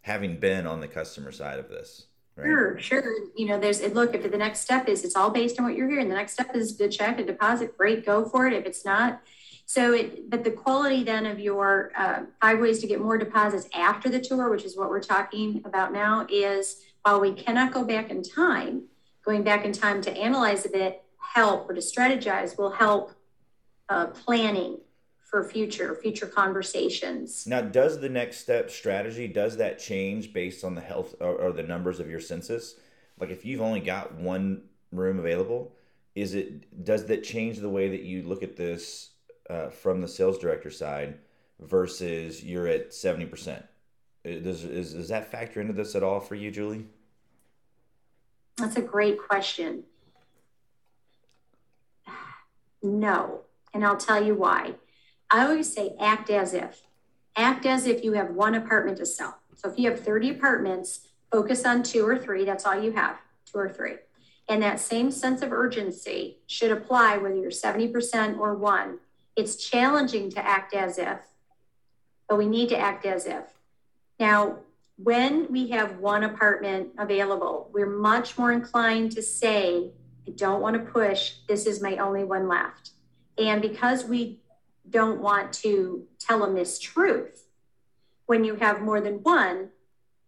having 0.04 0.36
been 0.36 0.66
on 0.66 0.80
the 0.80 0.88
customer 0.88 1.32
side 1.32 1.58
of 1.58 1.68
this 1.68 2.06
right? 2.36 2.46
sure 2.46 2.78
sure. 2.78 3.14
You 3.36 3.46
know 3.46 3.58
there's 3.58 3.80
look 3.92 4.14
if 4.14 4.30
the 4.30 4.38
next 4.38 4.60
step 4.60 4.88
is 4.88 5.04
it's 5.04 5.16
all 5.16 5.30
based 5.30 5.58
on 5.58 5.64
what 5.64 5.74
you're 5.76 5.88
hearing. 5.88 6.08
The 6.08 6.14
next 6.14 6.34
step 6.34 6.54
is 6.54 6.76
to 6.76 6.88
check 6.88 7.18
a 7.18 7.24
deposit 7.24 7.76
great 7.76 8.04
go 8.04 8.24
for 8.24 8.46
it. 8.46 8.52
If 8.52 8.66
it's 8.66 8.84
not 8.84 9.22
so 9.66 9.94
it, 9.94 10.28
but 10.28 10.44
the 10.44 10.50
quality 10.50 11.04
then 11.04 11.24
of 11.24 11.40
your 11.40 11.92
uh, 11.96 12.24
five 12.40 12.60
ways 12.60 12.80
to 12.80 12.86
get 12.86 13.00
more 13.00 13.16
deposits 13.16 13.66
after 13.74 14.10
the 14.10 14.20
tour, 14.20 14.50
which 14.50 14.64
is 14.64 14.76
what 14.76 14.90
we're 14.90 15.00
talking 15.00 15.62
about 15.64 15.92
now, 15.92 16.26
is 16.28 16.82
while 17.02 17.20
we 17.20 17.32
cannot 17.32 17.72
go 17.72 17.82
back 17.82 18.10
in 18.10 18.22
time, 18.22 18.82
going 19.24 19.42
back 19.42 19.64
in 19.64 19.72
time 19.72 20.02
to 20.02 20.14
analyze 20.14 20.66
a 20.66 20.68
bit, 20.68 21.02
help 21.18 21.68
or 21.68 21.74
to 21.74 21.80
strategize 21.80 22.58
will 22.58 22.70
help 22.70 23.12
uh, 23.88 24.06
planning 24.06 24.78
for 25.34 25.42
future 25.42 25.96
future 25.96 26.26
conversations. 26.28 27.44
Now, 27.44 27.60
does 27.60 27.98
the 27.98 28.08
next 28.08 28.36
step 28.36 28.70
strategy 28.70 29.26
does 29.26 29.56
that 29.56 29.80
change 29.80 30.32
based 30.32 30.62
on 30.62 30.76
the 30.76 30.80
health 30.80 31.16
or, 31.18 31.34
or 31.34 31.52
the 31.52 31.64
numbers 31.64 31.98
of 31.98 32.08
your 32.08 32.20
census? 32.20 32.76
Like 33.18 33.30
if 33.30 33.44
you've 33.44 33.60
only 33.60 33.80
got 33.80 34.14
one 34.14 34.62
room 34.92 35.18
available, 35.18 35.72
is 36.14 36.36
it 36.36 36.84
does 36.84 37.06
that 37.06 37.24
change 37.24 37.58
the 37.58 37.68
way 37.68 37.88
that 37.88 38.02
you 38.02 38.22
look 38.22 38.44
at 38.44 38.54
this 38.54 39.10
uh, 39.50 39.70
from 39.70 40.00
the 40.00 40.06
sales 40.06 40.38
director 40.38 40.70
side 40.70 41.18
versus 41.58 42.44
you're 42.44 42.68
at 42.68 42.90
70%. 42.90 43.60
Does, 44.22 44.62
is, 44.62 44.94
does 44.94 45.08
that 45.08 45.32
factor 45.32 45.60
into 45.60 45.72
this 45.72 45.96
at 45.96 46.04
all 46.04 46.20
for 46.20 46.36
you, 46.36 46.52
Julie? 46.52 46.86
That's 48.56 48.76
a 48.76 48.82
great 48.82 49.18
question. 49.18 49.82
No. 52.84 53.40
And 53.72 53.84
I'll 53.84 53.96
tell 53.96 54.22
you 54.22 54.34
why. 54.34 54.74
I 55.30 55.44
always 55.44 55.72
say 55.72 55.94
act 56.00 56.30
as 56.30 56.54
if. 56.54 56.82
Act 57.36 57.66
as 57.66 57.86
if 57.86 58.04
you 58.04 58.12
have 58.12 58.30
one 58.30 58.54
apartment 58.54 58.98
to 58.98 59.06
sell. 59.06 59.38
So 59.56 59.70
if 59.70 59.78
you 59.78 59.90
have 59.90 60.00
30 60.00 60.30
apartments, 60.30 61.08
focus 61.32 61.64
on 61.64 61.82
two 61.82 62.06
or 62.06 62.16
three. 62.16 62.44
That's 62.44 62.64
all 62.64 62.80
you 62.80 62.92
have, 62.92 63.16
two 63.50 63.58
or 63.58 63.68
three. 63.68 63.96
And 64.48 64.62
that 64.62 64.78
same 64.78 65.10
sense 65.10 65.42
of 65.42 65.52
urgency 65.52 66.38
should 66.46 66.70
apply 66.70 67.16
whether 67.16 67.34
you're 67.34 67.50
70% 67.50 68.38
or 68.38 68.54
one 68.54 68.98
it's 69.36 69.56
challenging 69.56 70.30
to 70.30 70.46
act 70.46 70.74
as 70.74 70.98
if, 70.98 71.18
but 72.28 72.38
we 72.38 72.46
need 72.46 72.68
to 72.68 72.78
act 72.78 73.04
as 73.04 73.26
if. 73.26 73.44
Now, 74.20 74.58
when 74.96 75.50
we 75.50 75.70
have 75.70 75.98
one 75.98 76.22
apartment 76.22 76.90
available, 76.98 77.68
we're 77.72 77.90
much 77.90 78.38
more 78.38 78.52
inclined 78.52 79.12
to 79.12 79.22
say, 79.22 79.90
I 80.26 80.30
don't 80.30 80.60
want 80.60 80.76
to 80.76 80.92
push, 80.92 81.34
this 81.48 81.66
is 81.66 81.82
my 81.82 81.96
only 81.96 82.22
one 82.22 82.48
left. 82.48 82.90
And 83.36 83.60
because 83.60 84.04
we 84.04 84.40
don't 84.88 85.20
want 85.20 85.52
to 85.54 86.04
tell 86.18 86.44
a 86.44 86.48
mistruth, 86.48 87.40
when 88.26 88.44
you 88.44 88.54
have 88.56 88.80
more 88.80 89.00
than 89.00 89.22
one, 89.22 89.70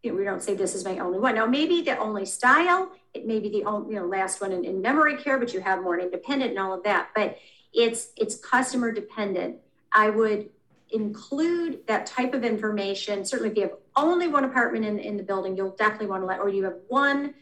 you 0.02 0.12
know, 0.12 0.18
we 0.18 0.24
don't 0.24 0.42
say 0.42 0.54
this 0.54 0.74
is 0.74 0.84
my 0.84 0.98
only 0.98 1.18
one. 1.18 1.34
Now, 1.34 1.46
maybe 1.46 1.82
the 1.82 1.98
only 1.98 2.24
style, 2.26 2.92
it 3.14 3.26
may 3.26 3.40
be 3.40 3.48
the 3.48 3.64
only, 3.64 3.94
you 3.94 4.00
know, 4.00 4.06
last 4.06 4.40
one 4.40 4.52
in, 4.52 4.64
in 4.64 4.82
memory 4.82 5.16
care, 5.16 5.38
but 5.38 5.52
you 5.52 5.60
have 5.60 5.82
more 5.82 5.98
independent 5.98 6.50
and 6.50 6.58
all 6.58 6.74
of 6.74 6.84
that. 6.84 7.10
But 7.14 7.38
it's 7.72 8.12
it's 8.16 8.36
customer 8.36 8.92
dependent. 8.92 9.56
I 9.92 10.10
would 10.10 10.50
include 10.90 11.86
that 11.88 12.06
type 12.06 12.34
of 12.34 12.44
information. 12.44 13.24
Certainly, 13.24 13.50
if 13.52 13.56
you 13.56 13.62
have 13.62 13.78
only 13.96 14.28
one 14.28 14.44
apartment 14.44 14.84
in, 14.84 14.98
in 14.98 15.16
the 15.16 15.22
building, 15.22 15.56
you'll 15.56 15.74
definitely 15.76 16.06
want 16.06 16.22
to 16.22 16.26
let, 16.26 16.40
or 16.40 16.48
you 16.48 16.64
have 16.64 16.76
one 16.88 17.34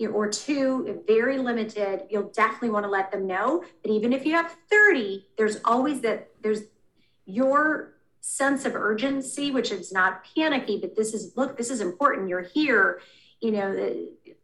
or 0.00 0.28
two, 0.28 1.02
very 1.06 1.38
limited, 1.38 2.02
you'll 2.10 2.30
definitely 2.30 2.70
want 2.70 2.84
to 2.84 2.90
let 2.90 3.12
them 3.12 3.26
know. 3.26 3.64
But 3.82 3.90
even 3.90 4.12
if 4.12 4.26
you 4.26 4.32
have 4.32 4.54
30, 4.70 5.26
there's 5.38 5.58
always 5.64 6.00
that, 6.00 6.30
there's 6.42 6.62
your 7.26 7.94
sense 8.20 8.64
of 8.64 8.74
urgency, 8.74 9.50
which 9.50 9.70
is 9.70 9.92
not 9.92 10.26
panicky, 10.34 10.78
but 10.80 10.96
this 10.96 11.14
is, 11.14 11.36
look, 11.36 11.56
this 11.56 11.70
is 11.70 11.80
important. 11.80 12.28
You're 12.28 12.42
here, 12.42 13.00
you 13.40 13.52
know, 13.52 13.72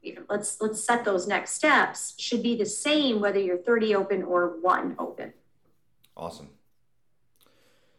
you 0.02 0.14
know 0.14 0.22
let's, 0.28 0.60
let's 0.60 0.84
set 0.84 1.04
those 1.04 1.26
next 1.26 1.52
steps 1.52 2.14
should 2.18 2.42
be 2.42 2.56
the 2.56 2.66
same, 2.66 3.20
whether 3.20 3.40
you're 3.40 3.58
30 3.58 3.94
open 3.94 4.22
or 4.22 4.60
one 4.60 4.94
open. 4.98 5.32
Awesome. 6.16 6.50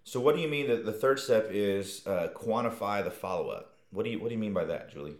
So 0.03 0.19
what 0.19 0.35
do 0.35 0.41
you 0.41 0.47
mean 0.47 0.67
that 0.67 0.85
the 0.85 0.93
third 0.93 1.19
step 1.19 1.49
is 1.51 2.05
uh, 2.07 2.29
quantify 2.35 3.03
the 3.03 3.11
follow-up? 3.11 3.75
What 3.91 4.03
do 4.03 4.09
you, 4.09 4.19
what 4.19 4.29
do 4.29 4.35
you 4.35 4.39
mean 4.39 4.53
by 4.53 4.65
that, 4.65 4.91
Julie? 4.91 5.15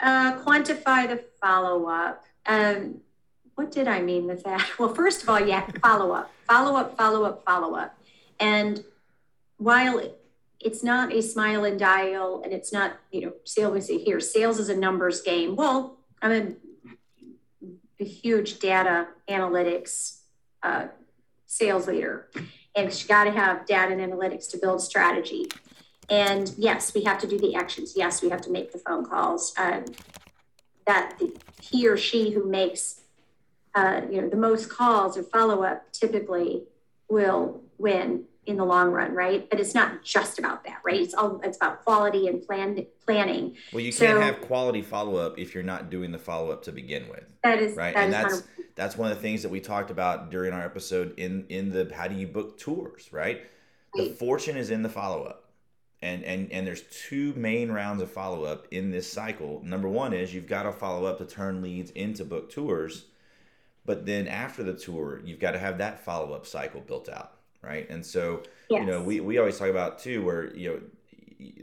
Uh, 0.00 0.38
quantify 0.42 1.08
the 1.08 1.24
follow 1.40 1.86
up. 1.86 2.24
Um, 2.44 3.00
what 3.54 3.72
did 3.72 3.88
I 3.88 4.02
mean 4.02 4.26
with 4.26 4.44
that? 4.44 4.66
Well, 4.78 4.94
first 4.94 5.22
of 5.22 5.28
all, 5.28 5.40
yeah, 5.40 5.66
follow 5.82 6.12
up, 6.14 6.30
follow 6.48 6.76
up, 6.76 6.96
follow 6.96 7.24
up, 7.24 7.44
follow 7.44 7.74
up. 7.74 7.98
And 8.38 8.84
while 9.56 10.02
it's 10.60 10.82
not 10.82 11.12
a 11.12 11.22
smile 11.22 11.64
and 11.64 11.78
dial 11.78 12.42
and 12.44 12.52
it's 12.52 12.72
not, 12.72 12.98
you 13.10 13.22
know, 13.22 13.32
sales 13.44 13.88
is 13.88 14.02
here, 14.04 14.20
sales 14.20 14.58
is 14.58 14.68
a 14.68 14.76
numbers 14.76 15.22
game. 15.22 15.56
Well, 15.56 15.98
I'm 16.20 16.32
a, 16.32 17.64
a 18.00 18.04
huge 18.04 18.58
data 18.58 19.08
analytics 19.28 20.20
uh, 20.62 20.88
sales 21.46 21.86
leader. 21.86 22.28
And 22.74 22.92
you 22.92 23.08
got 23.08 23.24
to 23.24 23.30
have 23.30 23.66
data 23.66 23.92
and 23.92 24.00
analytics 24.00 24.50
to 24.50 24.58
build 24.58 24.82
strategy. 24.82 25.46
And 26.08 26.52
yes, 26.56 26.94
we 26.94 27.02
have 27.04 27.18
to 27.20 27.26
do 27.26 27.38
the 27.38 27.54
actions. 27.54 27.94
Yes, 27.96 28.22
we 28.22 28.28
have 28.30 28.40
to 28.42 28.50
make 28.50 28.72
the 28.72 28.78
phone 28.78 29.04
calls. 29.04 29.54
Um, 29.58 29.86
that 30.86 31.18
the, 31.18 31.32
he 31.60 31.88
or 31.88 31.96
she 31.96 32.30
who 32.30 32.48
makes 32.48 33.00
uh, 33.74 34.02
you 34.10 34.22
know 34.22 34.28
the 34.28 34.36
most 34.36 34.70
calls 34.70 35.18
or 35.18 35.22
follow 35.22 35.62
up 35.62 35.92
typically 35.92 36.62
will 37.08 37.60
win 37.78 38.24
in 38.46 38.56
the 38.56 38.64
long 38.64 38.92
run, 38.92 39.12
right? 39.12 39.48
But 39.50 39.58
it's 39.58 39.74
not 39.74 40.04
just 40.04 40.38
about 40.38 40.64
that, 40.64 40.78
right? 40.84 41.00
It's 41.00 41.14
all 41.14 41.40
it's 41.42 41.56
about 41.56 41.84
quality 41.84 42.28
and 42.28 42.44
plan 42.46 42.86
planning. 43.04 43.56
Well, 43.72 43.82
you 43.82 43.92
can't 43.92 44.22
have 44.22 44.40
quality 44.42 44.82
follow 44.82 45.16
up 45.16 45.38
if 45.38 45.54
you're 45.54 45.64
not 45.64 45.90
doing 45.90 46.12
the 46.12 46.18
follow 46.18 46.50
up 46.50 46.62
to 46.64 46.72
begin 46.72 47.08
with. 47.08 47.24
That 47.42 47.58
is 47.58 47.76
right, 47.76 47.94
that 47.94 48.04
and 48.04 48.30
is 48.30 48.42
that's 48.42 48.48
that's 48.76 48.96
one 48.96 49.10
of 49.10 49.16
the 49.16 49.22
things 49.22 49.42
that 49.42 49.48
we 49.48 49.60
talked 49.60 49.90
about 49.90 50.30
during 50.30 50.52
our 50.52 50.62
episode 50.62 51.18
in 51.18 51.46
in 51.48 51.70
the 51.70 51.92
how 51.92 52.06
do 52.06 52.14
you 52.14 52.28
book 52.28 52.58
tours, 52.58 53.12
right? 53.12 53.42
The 53.94 54.10
fortune 54.10 54.56
is 54.56 54.70
in 54.70 54.82
the 54.82 54.90
follow 54.90 55.24
up 55.24 55.45
and 56.02 56.24
and 56.24 56.52
and 56.52 56.66
there's 56.66 56.82
two 56.82 57.32
main 57.34 57.70
rounds 57.70 58.02
of 58.02 58.10
follow 58.10 58.44
up 58.44 58.66
in 58.70 58.90
this 58.90 59.10
cycle. 59.10 59.62
Number 59.64 59.88
one 59.88 60.12
is 60.12 60.34
you've 60.34 60.46
got 60.46 60.64
to 60.64 60.72
follow 60.72 61.06
up 61.06 61.18
to 61.18 61.24
turn 61.24 61.62
leads 61.62 61.90
into 61.92 62.24
book 62.24 62.50
tours, 62.50 63.06
but 63.84 64.04
then 64.04 64.28
after 64.28 64.62
the 64.62 64.74
tour, 64.74 65.20
you've 65.24 65.40
got 65.40 65.52
to 65.52 65.58
have 65.58 65.78
that 65.78 66.04
follow 66.04 66.34
up 66.34 66.46
cycle 66.46 66.80
built 66.80 67.08
out, 67.08 67.32
right? 67.62 67.88
And 67.88 68.04
so 68.04 68.42
yes. 68.68 68.80
you 68.80 68.86
know 68.86 69.02
we 69.02 69.20
we 69.20 69.38
always 69.38 69.58
talk 69.58 69.68
about 69.68 69.98
too 69.98 70.22
where 70.24 70.54
you 70.54 70.70
know 70.70 70.80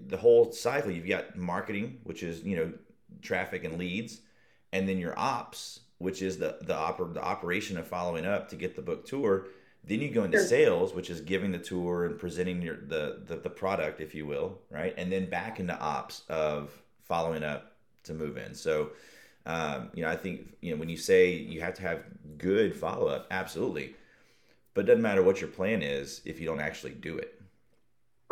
the 0.08 0.18
whole 0.18 0.52
cycle 0.52 0.92
you've 0.92 1.08
got 1.08 1.38
marketing, 1.38 2.00
which 2.04 2.24
is 2.24 2.42
you 2.42 2.56
know 2.56 2.74
traffic 3.22 3.64
and 3.64 3.78
leads, 3.78 4.22
and 4.72 4.90
then 4.90 4.98
your 4.98 5.18
ops, 5.18 5.82
which 6.00 6.24
is 6.24 6.40
the 6.40 6.58
the, 6.62 6.74
oper- 6.74 7.14
the 7.14 7.22
operation 7.24 7.78
of 7.78 7.86
following 7.86 8.26
up 8.26 8.50
to 8.50 8.56
get 8.56 8.76
the 8.76 8.82
book 8.82 9.06
tour 9.06 9.46
then 9.86 10.00
you 10.00 10.10
go 10.10 10.24
into 10.24 10.38
sure. 10.38 10.48
sales, 10.48 10.94
which 10.94 11.10
is 11.10 11.22
giving 11.22 11.52
the 11.52 11.58
tour 11.58 12.06
and 12.06 12.18
presenting 12.18 12.62
your 12.62 12.78
the, 12.78 13.22
the 13.26 13.36
the 13.36 13.50
product, 13.50 14.00
if 14.00 14.16
you 14.16 14.26
will, 14.26 14.60
right? 14.70 14.94
And 14.98 15.12
then 15.12 15.30
back 15.30 15.60
into 15.60 15.78
ops 15.78 16.24
of 16.30 16.72
following 17.04 17.44
up 17.44 17.74
to 18.04 18.14
move 18.14 18.38
in. 18.38 18.54
So, 18.54 18.92
um, 19.46 19.90
you 19.94 20.04
know, 20.04 20.10
I 20.10 20.16
think 20.16 20.56
you 20.62 20.72
know 20.72 20.78
when 20.78 20.90
you 20.90 20.98
say 20.98 21.34
you 21.34 21.62
have 21.62 21.74
to 21.76 21.82
have 21.82 22.04
good 22.38 22.76
follow 22.76 23.08
up, 23.08 23.28
absolutely, 23.30 23.96
but 24.74 24.86
it 24.86 24.88
doesn't 24.88 25.02
matter 25.02 25.22
what 25.22 25.42
your 25.42 25.50
plan 25.50 25.82
is 25.82 26.22
if 26.24 26.40
you 26.40 26.46
don't 26.46 26.62
actually 26.62 26.94
do 26.94 27.18
it. 27.18 27.42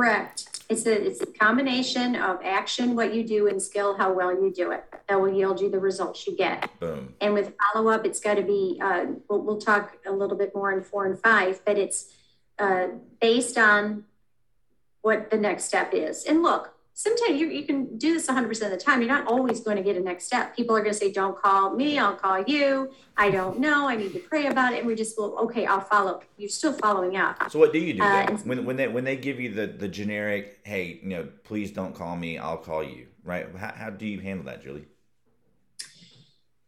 Correct. 0.02 0.64
It's 0.68 0.88
a 0.88 1.06
it's 1.06 1.22
a 1.22 1.28
combination 1.28 2.16
of 2.16 2.40
action, 2.44 2.96
what 2.96 3.14
you 3.14 3.24
do, 3.24 3.48
and 3.48 3.62
skill, 3.62 3.96
how 3.96 4.12
well 4.12 4.34
you 4.34 4.52
do 4.52 4.72
it. 4.72 4.84
That 5.08 5.22
will 5.22 5.32
yield 5.32 5.62
you 5.62 5.70
the 5.70 5.80
results 5.80 6.26
you 6.26 6.36
get. 6.36 6.72
Boom. 6.80 7.14
And 7.22 7.36
with 7.36 7.54
follow 7.74 7.88
up, 7.90 8.04
it's 8.04 8.20
got 8.20 8.36
to 8.36 8.42
be. 8.42 8.80
Uh, 8.82 9.06
we'll, 9.30 9.42
we'll 9.42 9.62
talk 9.62 9.98
a 10.08 10.12
little 10.12 10.36
bit 10.36 10.56
more 10.56 10.72
in 10.72 10.82
four 10.82 11.06
and 11.06 11.20
five, 11.20 11.62
but 11.66 11.78
it's 11.78 12.12
uh, 12.58 12.88
based 13.20 13.60
on 13.60 14.06
what 15.04 15.30
the 15.30 15.38
next 15.38 15.66
step 15.66 15.94
is. 15.94 16.26
And 16.26 16.42
look, 16.42 16.74
sometimes 17.02 17.40
you, 17.42 17.48
you 17.48 17.64
can 17.64 17.98
do 17.98 18.14
this 18.14 18.28
100% 18.28 18.50
of 18.62 18.70
the 18.70 18.78
time. 18.78 19.02
You're 19.02 19.10
not 19.10 19.26
always 19.26 19.60
going 19.62 19.78
to 19.78 19.82
get 19.82 19.96
a 19.98 20.00
next 20.00 20.26
step. 20.26 20.56
People 20.56 20.76
are 20.76 20.82
going 20.82 20.94
to 20.94 20.98
say, 20.98 21.12
don't 21.12 21.36
call 21.36 21.76
me, 21.76 21.98
I'll 21.98 22.16
call 22.16 22.44
you. 22.44 22.92
I 23.18 23.32
don't 23.32 23.60
know. 23.60 23.90
I 23.90 23.96
need 23.96 24.14
to 24.14 24.20
pray 24.20 24.46
about 24.46 24.74
it. 24.74 24.80
And 24.80 24.88
we 24.88 24.94
just 24.94 25.18
will, 25.18 25.36
okay, 25.40 25.66
I'll 25.66 25.82
follow. 25.82 26.22
You're 26.38 26.50
still 26.50 26.74
following 26.74 27.18
up. 27.18 27.52
So 27.52 27.58
what 27.58 27.74
do 27.74 27.80
you 27.80 27.96
do 27.96 28.04
uh, 28.04 28.38
when, 28.44 28.66
when 28.66 28.76
they, 28.76 28.88
when 28.88 29.04
they 29.04 29.16
give 29.16 29.40
you 29.40 29.52
the, 29.52 29.66
the 29.66 29.88
generic, 29.88 30.60
hey, 30.64 31.00
you 31.02 31.10
know, 31.10 31.28
please 31.44 31.72
don't 31.72 31.96
call 31.96 32.16
me, 32.16 32.38
I'll 32.38 32.58
call 32.58 32.84
you, 32.84 33.08
right? 33.24 33.48
How, 33.58 33.74
how 33.74 33.90
do 33.90 34.06
you 34.06 34.20
handle 34.20 34.46
that, 34.46 34.62
Julie? 34.62 34.86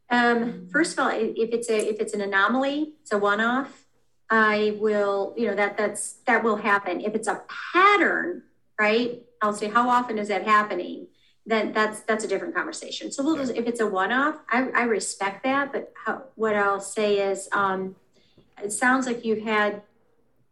Um, 0.10 0.68
first 0.72 0.94
of 0.94 1.00
all, 1.00 1.12
if 1.14 1.54
it's 1.54 1.70
a, 1.70 1.78
if 1.78 2.00
it's 2.00 2.14
an 2.16 2.22
anomaly, 2.22 2.94
it's 3.02 3.12
a 3.12 3.20
one-off, 3.20 3.86
I 4.32 4.78
will, 4.80 5.36
you 5.38 5.46
know, 5.46 5.56
that 5.56 5.78
that's, 5.78 6.14
that 6.26 6.44
will 6.44 6.56
happen. 6.56 7.02
If 7.02 7.14
it's 7.14 7.28
a 7.28 7.44
pattern, 7.74 8.44
right? 8.80 9.22
I'll 9.44 9.54
say, 9.54 9.70
how 9.70 9.90
often 9.90 10.18
is 10.18 10.30
that 10.30 10.46
happening? 10.46 11.08
Then 11.46 11.74
that's 11.74 12.00
that's 12.02 12.24
a 12.24 12.28
different 12.28 12.56
conversation. 12.56 13.12
So 13.12 13.22
we'll 13.24 13.36
just, 13.36 13.54
if 13.54 13.68
it's 13.68 13.82
a 13.82 13.88
one-off, 13.88 14.40
I, 14.50 14.70
I 14.70 14.84
respect 14.84 15.44
that. 15.44 15.74
But 15.74 15.92
how, 16.06 16.24
what 16.36 16.56
I'll 16.56 16.80
say 16.80 17.20
is, 17.20 17.50
um, 17.52 17.98
it 18.64 18.72
sounds 18.72 19.06
like 19.06 19.26
you've 19.26 19.44
had 19.44 19.82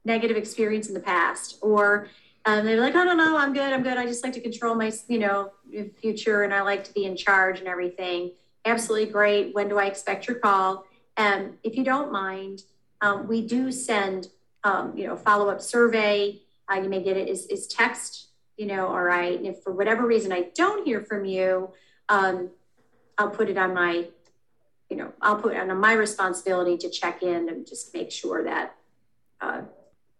negative 0.04 0.36
experience 0.36 0.90
in 0.90 0.94
the 0.94 1.00
past, 1.00 1.58
or 1.62 2.10
um, 2.44 2.66
they're 2.66 2.82
like, 2.82 2.96
oh 2.96 3.06
no 3.06 3.14
no, 3.14 3.38
I'm 3.38 3.54
good, 3.54 3.72
I'm 3.72 3.84
good. 3.84 3.98
I 3.98 4.06
just 4.06 4.22
like 4.26 4.34
to 4.34 4.42
control 4.42 4.76
my 4.76 4.92
you 5.08 5.20
know 5.20 5.54
future, 6.02 6.44
and 6.44 6.54
I 6.54 6.62
like 6.62 6.84
to 6.84 6.94
be 6.94 7.06
in 7.06 7.16
charge 7.16 7.60
and 7.60 7.70
everything. 7.70 8.32
Absolutely 8.66 9.10
great. 9.12 9.56
When 9.56 9.70
do 9.70 9.80
I 9.80 9.86
expect 9.86 10.28
your 10.28 10.40
call? 10.40 10.86
Um, 11.16 11.58
if 11.64 11.78
you 11.78 11.86
don't 11.86 12.12
mind, 12.12 12.64
um, 13.00 13.28
we 13.30 13.48
do 13.48 13.72
send 13.72 14.28
um, 14.66 14.98
you 14.98 15.08
know 15.08 15.16
follow-up 15.16 15.62
survey. 15.62 16.42
Uh, 16.70 16.82
you 16.82 16.90
may 16.90 17.02
get 17.02 17.16
it 17.16 17.30
is, 17.30 17.46
is 17.48 17.68
text 17.68 18.31
you 18.58 18.66
know, 18.68 18.88
all 18.88 19.04
right, 19.04 19.38
and 19.38 19.46
if 19.46 19.64
for 19.64 19.74
whatever 19.74 20.06
reason 20.06 20.32
I 20.32 20.50
don't 20.56 20.86
hear 20.86 21.02
from 21.02 21.26
you, 21.26 21.72
um, 22.10 22.52
I'll 23.18 23.30
put 23.30 23.50
it 23.50 23.58
on 23.58 23.74
my, 23.74 24.08
you 24.90 24.98
know, 24.98 25.14
I'll 25.22 25.38
put 25.38 25.54
it 25.54 25.60
on 25.60 25.76
my 25.80 25.94
responsibility 25.94 26.78
to 26.78 26.90
check 26.90 27.24
in 27.24 27.50
and 27.50 27.66
just 27.66 27.94
make 27.94 28.12
sure 28.12 28.44
that, 28.44 28.76
uh, 29.40 29.62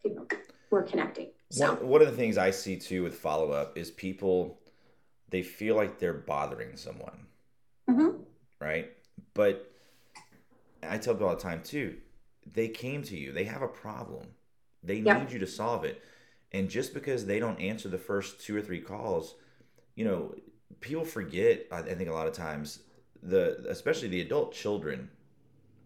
you 0.04 0.16
know, 0.16 0.28
we're 0.70 0.84
connecting. 0.84 1.30
So. 1.50 1.74
One, 1.74 1.88
one 1.88 2.02
of 2.02 2.08
the 2.08 2.16
things 2.16 2.38
I 2.38 2.52
see 2.52 2.78
too 2.78 3.04
with 3.04 3.16
follow 3.16 3.52
up 3.52 3.78
is 3.78 3.92
people, 3.92 4.60
they 5.30 5.42
feel 5.44 5.76
like 5.76 6.00
they're 6.00 6.14
bothering 6.14 6.78
someone. 6.78 7.26
Mm-hmm. 7.90 8.22
Right. 8.60 8.92
But 9.34 9.70
I 10.82 10.98
tell 10.98 11.14
people 11.14 11.28
all 11.28 11.36
the 11.36 11.42
time 11.42 11.62
too, 11.64 11.98
they 12.52 12.70
came 12.70 13.04
to 13.04 13.18
you, 13.18 13.32
they 13.32 13.44
have 13.44 13.62
a 13.62 13.68
problem, 13.68 14.28
they 14.84 14.96
yep. 14.96 15.20
need 15.20 15.32
you 15.32 15.40
to 15.40 15.48
solve 15.48 15.84
it. 15.84 16.02
And 16.52 16.70
just 16.70 16.94
because 16.94 17.26
they 17.26 17.40
don't 17.40 17.60
answer 17.62 17.88
the 17.90 17.98
first 17.98 18.42
two 18.42 18.56
or 18.56 18.62
three 18.62 18.82
calls, 18.82 19.36
you 19.96 20.04
know, 20.04 20.36
people 20.82 21.06
forget. 21.06 21.68
I 21.72 21.82
think 21.82 22.10
a 22.10 22.14
lot 22.14 22.28
of 22.28 22.34
times 22.34 22.80
the 23.24 23.64
especially 23.70 24.08
the 24.08 24.22
adult 24.22 24.54
children 24.54 25.10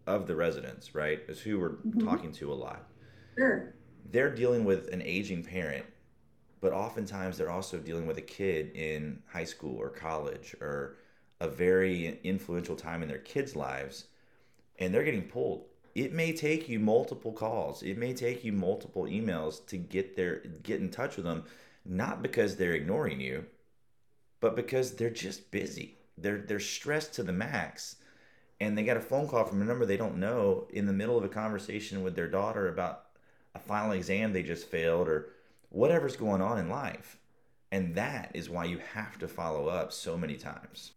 of 0.06 0.26
the 0.26 0.36
residents, 0.36 0.94
right, 0.94 1.20
is 1.28 1.40
who 1.40 1.58
we're 1.58 1.70
mm-hmm. 1.70 2.06
talking 2.06 2.32
to 2.32 2.52
a 2.52 2.54
lot. 2.54 2.88
Sure. 3.36 3.74
They're 4.10 4.34
dealing 4.34 4.64
with 4.64 4.88
an 4.92 5.02
aging 5.02 5.44
parent, 5.44 5.84
but 6.60 6.72
oftentimes 6.72 7.36
they're 7.36 7.50
also 7.50 7.78
dealing 7.78 8.06
with 8.06 8.18
a 8.18 8.22
kid 8.22 8.70
in 8.74 9.22
high 9.26 9.44
school 9.44 9.76
or 9.76 9.90
college 9.90 10.54
or 10.60 10.98
a 11.40 11.48
very 11.48 12.18
influential 12.22 12.76
time 12.76 13.02
in 13.02 13.08
their 13.08 13.18
kids' 13.18 13.56
lives, 13.56 14.06
and 14.78 14.94
they're 14.94 15.04
getting 15.04 15.28
pulled 15.28 15.66
it 15.96 16.12
may 16.12 16.30
take 16.30 16.68
you 16.68 16.78
multiple 16.78 17.32
calls. 17.32 17.82
It 17.82 17.96
may 17.96 18.12
take 18.12 18.44
you 18.44 18.52
multiple 18.52 19.04
emails 19.04 19.66
to 19.68 19.78
get 19.78 20.14
there 20.14 20.42
get 20.62 20.80
in 20.80 20.90
touch 20.90 21.16
with 21.16 21.24
them 21.24 21.44
not 21.86 22.22
because 22.22 22.56
they're 22.56 22.74
ignoring 22.74 23.20
you 23.20 23.46
but 24.40 24.54
because 24.54 24.94
they're 24.94 25.08
just 25.08 25.50
busy. 25.50 25.96
They're 26.18 26.38
they're 26.38 26.60
stressed 26.60 27.14
to 27.14 27.22
the 27.22 27.32
max 27.32 27.96
and 28.60 28.76
they 28.76 28.84
got 28.84 28.98
a 28.98 29.00
phone 29.00 29.26
call 29.26 29.44
from 29.44 29.62
a 29.62 29.64
number 29.64 29.86
they 29.86 29.96
don't 29.96 30.18
know 30.18 30.66
in 30.70 30.84
the 30.84 30.92
middle 30.92 31.16
of 31.16 31.24
a 31.24 31.30
conversation 31.30 32.02
with 32.02 32.14
their 32.14 32.28
daughter 32.28 32.68
about 32.68 33.06
a 33.54 33.58
final 33.58 33.92
exam 33.92 34.32
they 34.32 34.42
just 34.42 34.68
failed 34.68 35.08
or 35.08 35.30
whatever's 35.70 36.16
going 36.16 36.42
on 36.42 36.58
in 36.58 36.68
life. 36.68 37.18
And 37.72 37.94
that 37.94 38.32
is 38.34 38.50
why 38.50 38.66
you 38.66 38.80
have 38.92 39.18
to 39.18 39.28
follow 39.28 39.68
up 39.68 39.92
so 39.92 40.18
many 40.18 40.36
times. 40.36 40.92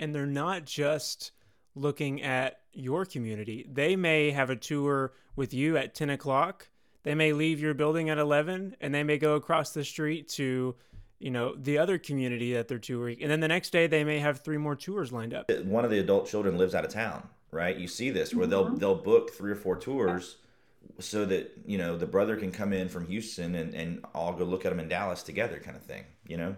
And 0.00 0.14
they're 0.14 0.26
not 0.26 0.64
just 0.64 1.32
looking 1.76 2.22
at 2.22 2.60
your 2.72 3.04
community. 3.04 3.68
They 3.70 3.94
may 3.94 4.30
have 4.30 4.50
a 4.50 4.56
tour 4.56 5.12
with 5.36 5.54
you 5.54 5.76
at 5.76 5.94
10 5.94 6.10
o'clock. 6.10 6.68
They 7.04 7.14
may 7.14 7.32
leave 7.32 7.60
your 7.60 7.74
building 7.74 8.10
at 8.10 8.18
11 8.18 8.76
and 8.80 8.94
they 8.94 9.04
may 9.04 9.18
go 9.18 9.34
across 9.34 9.70
the 9.70 9.84
street 9.84 10.28
to, 10.30 10.74
you 11.20 11.30
know, 11.30 11.54
the 11.54 11.78
other 11.78 11.98
community 11.98 12.54
that 12.54 12.66
they're 12.66 12.78
touring. 12.78 13.22
And 13.22 13.30
then 13.30 13.40
the 13.40 13.48
next 13.48 13.70
day 13.70 13.86
they 13.86 14.02
may 14.02 14.18
have 14.18 14.40
three 14.40 14.56
more 14.56 14.74
tours 14.74 15.12
lined 15.12 15.34
up. 15.34 15.50
One 15.64 15.84
of 15.84 15.90
the 15.90 16.00
adult 16.00 16.26
children 16.26 16.58
lives 16.58 16.74
out 16.74 16.84
of 16.84 16.90
town, 16.90 17.28
right? 17.52 17.76
You 17.76 17.86
see 17.86 18.10
this 18.10 18.34
where 18.34 18.46
they'll 18.46 18.64
mm-hmm. 18.64 18.76
they'll 18.76 18.96
book 18.96 19.30
three 19.30 19.52
or 19.52 19.56
four 19.56 19.76
tours 19.76 20.36
so 20.98 21.24
that, 21.26 21.52
you 21.66 21.78
know, 21.78 21.96
the 21.96 22.06
brother 22.06 22.36
can 22.36 22.50
come 22.50 22.72
in 22.72 22.88
from 22.88 23.06
Houston 23.06 23.54
and, 23.54 23.74
and 23.74 24.04
all 24.14 24.32
go 24.32 24.44
look 24.44 24.64
at 24.64 24.70
them 24.70 24.80
in 24.80 24.88
Dallas 24.88 25.22
together 25.22 25.60
kind 25.60 25.76
of 25.76 25.82
thing, 25.82 26.04
you 26.26 26.36
know? 26.36 26.56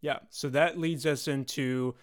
Yeah. 0.00 0.18
So 0.30 0.48
that 0.50 0.78
leads 0.78 1.06
us 1.06 1.28
into 1.28 1.94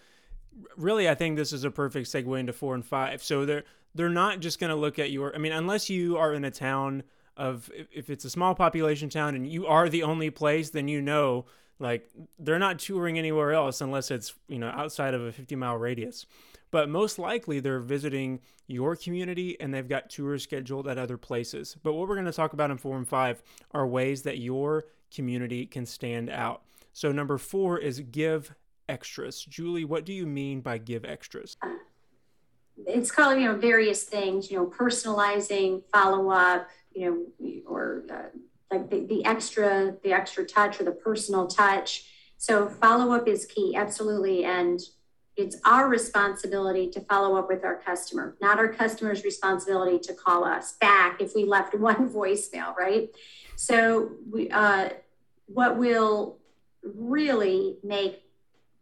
really, 0.76 1.08
I 1.08 1.14
think 1.14 1.36
this 1.36 1.52
is 1.52 1.64
a 1.64 1.70
perfect 1.70 2.08
segue 2.08 2.38
into 2.38 2.52
four 2.52 2.74
and 2.74 2.84
five. 2.84 3.22
So 3.22 3.44
they're 3.44 3.64
they're 3.94 4.08
not 4.08 4.40
just 4.40 4.58
going 4.58 4.70
to 4.70 4.76
look 4.76 4.98
at 4.98 5.10
your. 5.10 5.34
I 5.34 5.38
mean, 5.38 5.52
unless 5.52 5.88
you 5.88 6.16
are 6.16 6.32
in 6.34 6.44
a 6.44 6.50
town 6.50 7.04
of 7.36 7.70
if 7.92 8.10
it's 8.10 8.24
a 8.24 8.30
small 8.30 8.54
population 8.54 9.08
town 9.08 9.34
and 9.34 9.46
you 9.46 9.66
are 9.66 9.88
the 9.88 10.02
only 10.02 10.30
place, 10.30 10.70
then 10.70 10.88
you 10.88 11.00
know 11.00 11.46
like 11.78 12.08
they're 12.38 12.58
not 12.58 12.78
touring 12.78 13.18
anywhere 13.18 13.52
else 13.52 13.80
unless 13.80 14.10
it's 14.10 14.34
you 14.48 14.58
know 14.58 14.68
outside 14.68 15.14
of 15.14 15.22
a 15.22 15.32
50 15.32 15.56
mile 15.56 15.76
radius. 15.76 16.26
But 16.70 16.88
most 16.88 17.18
likely 17.20 17.60
they're 17.60 17.78
visiting 17.78 18.40
your 18.66 18.96
community 18.96 19.56
and 19.60 19.72
they've 19.72 19.88
got 19.88 20.10
tours 20.10 20.42
scheduled 20.42 20.88
at 20.88 20.98
other 20.98 21.16
places. 21.16 21.76
But 21.82 21.92
what 21.92 22.08
we're 22.08 22.16
going 22.16 22.26
to 22.26 22.32
talk 22.32 22.52
about 22.52 22.70
in 22.72 22.78
four 22.78 22.96
and 22.96 23.06
five 23.06 23.42
are 23.72 23.86
ways 23.86 24.22
that 24.22 24.38
your 24.38 24.86
community 25.14 25.66
can 25.66 25.86
stand 25.86 26.30
out. 26.30 26.62
So 26.92 27.12
number 27.12 27.38
four 27.38 27.78
is 27.78 28.00
give 28.00 28.54
extras. 28.88 29.44
Julie, 29.44 29.84
what 29.84 30.04
do 30.04 30.12
you 30.12 30.26
mean 30.26 30.60
by 30.60 30.78
give 30.78 31.04
extras? 31.04 31.56
It's 32.86 33.10
called, 33.10 33.38
you 33.38 33.46
know, 33.46 33.56
various 33.56 34.02
things, 34.04 34.50
you 34.50 34.58
know, 34.58 34.66
personalizing, 34.66 35.82
follow 35.92 36.30
up, 36.30 36.68
you 36.92 37.32
know, 37.40 37.60
or 37.66 38.02
uh, 38.12 38.38
like 38.70 38.90
the, 38.90 39.06
the 39.06 39.24
extra, 39.24 39.94
the 40.02 40.12
extra 40.12 40.44
touch 40.44 40.80
or 40.80 40.84
the 40.84 40.92
personal 40.92 41.46
touch. 41.46 42.06
So 42.36 42.68
follow 42.68 43.12
up 43.12 43.28
is 43.28 43.46
key, 43.46 43.76
absolutely. 43.76 44.44
And 44.44 44.80
it's 45.36 45.56
our 45.64 45.88
responsibility 45.88 46.90
to 46.90 47.00
follow 47.02 47.36
up 47.36 47.48
with 47.48 47.64
our 47.64 47.76
customer, 47.76 48.36
not 48.40 48.58
our 48.58 48.68
customer's 48.68 49.24
responsibility 49.24 49.98
to 49.98 50.14
call 50.14 50.44
us 50.44 50.74
back 50.80 51.20
if 51.20 51.34
we 51.34 51.44
left 51.44 51.74
one 51.78 52.08
voicemail, 52.08 52.74
right? 52.76 53.08
So 53.56 54.10
we, 54.30 54.50
uh, 54.50 54.90
what 55.46 55.76
will 55.76 56.38
really 56.82 57.78
make 57.82 58.23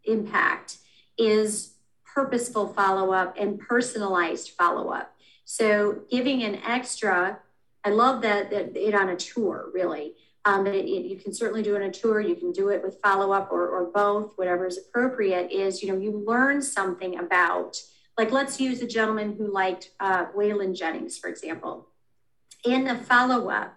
impact 0.04 0.78
is 1.18 1.74
purposeful 2.14 2.68
follow 2.68 3.12
up 3.12 3.34
and 3.38 3.58
personalized 3.58 4.50
follow 4.50 4.90
up. 4.90 5.14
So 5.44 6.02
giving 6.10 6.42
an 6.42 6.56
extra, 6.56 7.38
I 7.84 7.90
love 7.90 8.22
that, 8.22 8.50
that 8.50 8.76
it 8.76 8.94
on 8.94 9.08
a 9.08 9.16
tour 9.16 9.70
really. 9.72 10.14
Um, 10.44 10.66
it, 10.66 10.84
it, 10.84 11.06
you 11.06 11.16
can 11.16 11.32
certainly 11.32 11.62
do 11.62 11.76
it 11.76 11.82
on 11.82 11.88
a 11.88 11.92
tour. 11.92 12.20
You 12.20 12.34
can 12.34 12.52
do 12.52 12.68
it 12.70 12.82
with 12.82 13.00
follow 13.02 13.32
up 13.32 13.52
or, 13.52 13.68
or 13.68 13.90
both, 13.92 14.32
whatever 14.36 14.66
is 14.66 14.78
appropriate. 14.78 15.52
Is 15.52 15.82
you 15.82 15.92
know 15.92 15.98
you 15.98 16.24
learn 16.26 16.60
something 16.62 17.18
about 17.18 17.76
like 18.18 18.32
let's 18.32 18.60
use 18.60 18.82
a 18.82 18.86
gentleman 18.86 19.36
who 19.36 19.52
liked 19.52 19.90
uh, 20.00 20.26
Waylon 20.36 20.76
Jennings 20.76 21.16
for 21.16 21.30
example. 21.30 21.88
In 22.64 22.84
the 22.84 22.96
follow 22.96 23.50
up, 23.50 23.76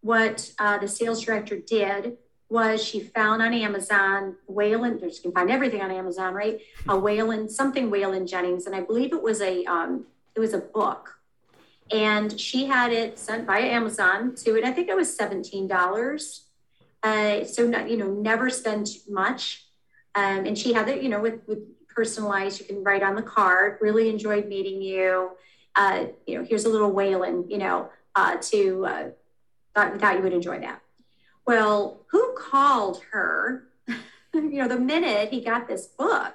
what 0.00 0.52
uh, 0.58 0.78
the 0.78 0.88
sales 0.88 1.20
director 1.24 1.56
did 1.58 2.18
was 2.52 2.84
she 2.84 3.00
found 3.00 3.40
on 3.40 3.54
Amazon 3.54 4.36
Waylon, 4.48 5.00
you 5.02 5.22
can 5.22 5.32
find 5.32 5.50
everything 5.50 5.80
on 5.80 5.90
Amazon, 5.90 6.34
right? 6.34 6.60
A 6.86 6.94
Waylon, 6.94 7.50
something 7.50 7.90
Waylon 7.90 8.28
Jennings, 8.28 8.66
and 8.66 8.76
I 8.76 8.80
believe 8.80 9.12
it 9.14 9.22
was 9.22 9.40
a 9.40 9.64
um, 9.64 10.04
it 10.34 10.40
was 10.40 10.52
a 10.52 10.58
book. 10.58 11.18
And 11.90 12.38
she 12.38 12.66
had 12.66 12.92
it 12.92 13.18
sent 13.18 13.46
by 13.46 13.60
Amazon 13.60 14.34
to 14.44 14.56
it. 14.56 14.64
I 14.64 14.72
think 14.72 14.88
it 14.88 14.96
was 14.96 15.16
seventeen 15.16 15.66
dollars. 15.66 16.44
Uh, 17.02 17.42
so 17.44 17.66
not, 17.66 17.90
you 17.90 17.96
know, 17.96 18.06
never 18.06 18.48
spend 18.50 18.86
much. 19.08 19.64
Um, 20.14 20.46
and 20.46 20.56
she 20.56 20.72
had 20.72 20.88
it, 20.88 21.02
you 21.02 21.08
know, 21.08 21.20
with 21.20 21.40
with 21.46 21.60
personalized. 21.88 22.60
You 22.60 22.66
can 22.66 22.84
write 22.84 23.02
on 23.02 23.16
the 23.16 23.22
card. 23.22 23.78
Really 23.80 24.10
enjoyed 24.10 24.46
meeting 24.46 24.82
you. 24.82 25.30
Uh, 25.74 26.04
you 26.26 26.38
know, 26.38 26.44
here's 26.44 26.66
a 26.66 26.68
little 26.68 26.92
Waylon. 26.92 27.50
You 27.50 27.58
know, 27.58 27.90
uh, 28.14 28.36
to 28.50 28.86
uh, 28.86 29.04
thought 29.74 29.98
thought 29.98 30.16
you 30.16 30.22
would 30.22 30.34
enjoy 30.34 30.60
that. 30.60 30.80
Well, 31.46 32.00
who 32.08 32.34
called 32.38 33.02
her, 33.10 33.64
you 34.34 34.58
know, 34.58 34.68
the 34.68 34.78
minute 34.78 35.30
he 35.30 35.40
got 35.40 35.68
this 35.68 35.86
book? 35.86 36.34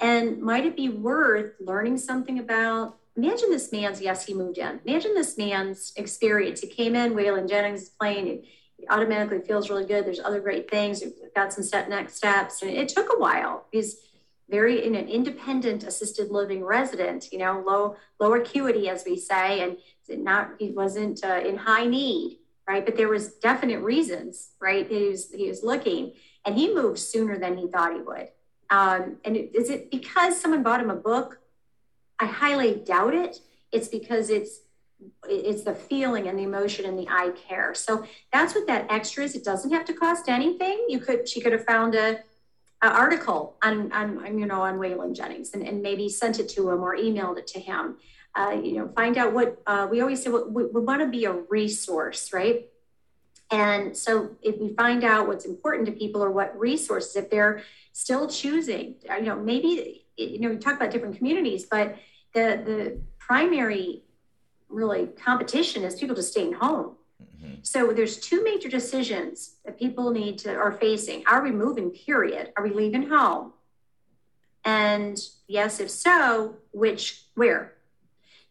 And 0.00 0.42
might 0.42 0.66
it 0.66 0.76
be 0.76 0.88
worth 0.88 1.54
learning 1.60 1.98
something 1.98 2.38
about? 2.38 2.96
Imagine 3.16 3.50
this 3.50 3.72
man's, 3.72 4.00
yes, 4.00 4.26
he 4.26 4.34
moved 4.34 4.58
in. 4.58 4.80
Imagine 4.84 5.14
this 5.14 5.38
man's 5.38 5.92
experience. 5.96 6.60
He 6.60 6.66
came 6.66 6.94
in, 6.94 7.14
Waylon 7.14 7.48
Jennings 7.48 7.82
is 7.82 7.88
playing, 7.88 8.44
he 8.76 8.86
automatically 8.88 9.40
feels 9.40 9.70
really 9.70 9.86
good. 9.86 10.04
There's 10.04 10.20
other 10.20 10.40
great 10.40 10.70
things. 10.70 11.00
We've 11.00 11.14
got 11.34 11.52
some 11.52 11.64
step 11.64 11.88
next 11.88 12.16
steps. 12.16 12.60
And 12.60 12.70
it 12.70 12.90
took 12.90 13.10
a 13.14 13.18
while. 13.18 13.64
He's 13.72 13.96
very 14.50 14.84
in 14.84 14.94
an 14.94 15.08
independent 15.08 15.84
assisted 15.84 16.30
living 16.30 16.62
resident, 16.62 17.32
you 17.32 17.38
know, 17.38 17.64
low 17.66 17.96
low 18.20 18.34
acuity, 18.34 18.88
as 18.88 19.04
we 19.04 19.16
say, 19.16 19.60
and 19.62 19.78
not 20.22 20.52
he 20.58 20.70
wasn't 20.70 21.24
uh, 21.24 21.40
in 21.44 21.56
high 21.56 21.86
need 21.86 22.38
right? 22.68 22.84
But 22.84 22.96
there 22.96 23.08
was 23.08 23.34
definite 23.34 23.80
reasons, 23.80 24.50
right? 24.60 24.88
He 24.88 25.08
was 25.08 25.30
he 25.32 25.48
was 25.48 25.62
looking, 25.62 26.12
and 26.44 26.56
he 26.56 26.74
moved 26.74 26.98
sooner 26.98 27.38
than 27.38 27.56
he 27.56 27.68
thought 27.68 27.94
he 27.94 28.00
would. 28.00 28.28
Um, 28.70 29.18
and 29.24 29.36
is 29.36 29.70
it 29.70 29.90
because 29.90 30.40
someone 30.40 30.62
bought 30.62 30.80
him 30.80 30.90
a 30.90 30.96
book? 30.96 31.40
I 32.18 32.26
highly 32.26 32.74
doubt 32.74 33.14
it. 33.14 33.38
It's 33.72 33.88
because 33.88 34.30
it's 34.30 34.60
it's 35.28 35.62
the 35.62 35.74
feeling 35.74 36.26
and 36.26 36.38
the 36.38 36.42
emotion 36.42 36.86
and 36.86 36.98
the 36.98 37.08
eye 37.08 37.30
care. 37.48 37.74
So 37.74 38.06
that's 38.32 38.54
what 38.54 38.66
that 38.66 38.90
extra 38.90 39.24
is. 39.24 39.34
It 39.34 39.44
doesn't 39.44 39.70
have 39.70 39.84
to 39.86 39.92
cost 39.92 40.28
anything. 40.28 40.86
You 40.88 40.98
could 40.98 41.28
she 41.28 41.40
could 41.40 41.52
have 41.52 41.64
found 41.64 41.94
a, 41.94 42.20
a 42.82 42.88
article 42.88 43.56
on, 43.62 43.92
on 43.92 44.38
you 44.38 44.46
know 44.46 44.62
on 44.62 44.78
Waylon 44.78 45.14
Jennings 45.14 45.52
and, 45.54 45.66
and 45.66 45.82
maybe 45.82 46.08
sent 46.08 46.40
it 46.40 46.48
to 46.50 46.70
him 46.70 46.82
or 46.82 46.96
emailed 46.96 47.38
it 47.38 47.46
to 47.48 47.60
him 47.60 47.98
uh, 48.36 48.50
you 48.62 48.72
know, 48.74 48.88
find 48.94 49.16
out 49.16 49.32
what 49.32 49.62
uh, 49.66 49.88
we 49.90 50.00
always 50.00 50.22
say. 50.22 50.30
we, 50.30 50.66
we 50.66 50.80
want 50.80 51.00
to 51.00 51.08
be 51.08 51.24
a 51.24 51.32
resource, 51.32 52.32
right? 52.32 52.68
And 53.50 53.96
so, 53.96 54.36
if 54.42 54.58
we 54.60 54.74
find 54.74 55.04
out 55.04 55.26
what's 55.26 55.44
important 55.44 55.86
to 55.86 55.92
people 55.92 56.22
or 56.22 56.30
what 56.30 56.58
resources, 56.58 57.16
if 57.16 57.30
they're 57.30 57.62
still 57.92 58.28
choosing, 58.28 58.96
you 59.04 59.22
know, 59.22 59.36
maybe 59.36 60.06
you 60.16 60.40
know, 60.40 60.50
we 60.50 60.56
talk 60.56 60.74
about 60.74 60.90
different 60.90 61.16
communities, 61.16 61.64
but 61.64 61.96
the 62.34 62.60
the 62.64 63.00
primary 63.18 64.02
really 64.68 65.06
competition 65.06 65.84
is 65.84 65.94
people 65.94 66.16
just 66.16 66.32
staying 66.32 66.52
home. 66.52 66.96
Mm-hmm. 67.22 67.54
So 67.62 67.92
there's 67.92 68.18
two 68.18 68.42
major 68.42 68.68
decisions 68.68 69.56
that 69.64 69.78
people 69.78 70.10
need 70.10 70.38
to 70.38 70.54
are 70.54 70.72
facing. 70.72 71.24
Are 71.26 71.42
we 71.42 71.52
moving? 71.52 71.90
Period. 71.90 72.52
Are 72.56 72.64
we 72.64 72.70
leaving 72.70 73.08
home? 73.08 73.52
And 74.64 75.18
yes, 75.46 75.78
if 75.80 75.90
so, 75.90 76.56
which 76.72 77.22
where? 77.34 77.75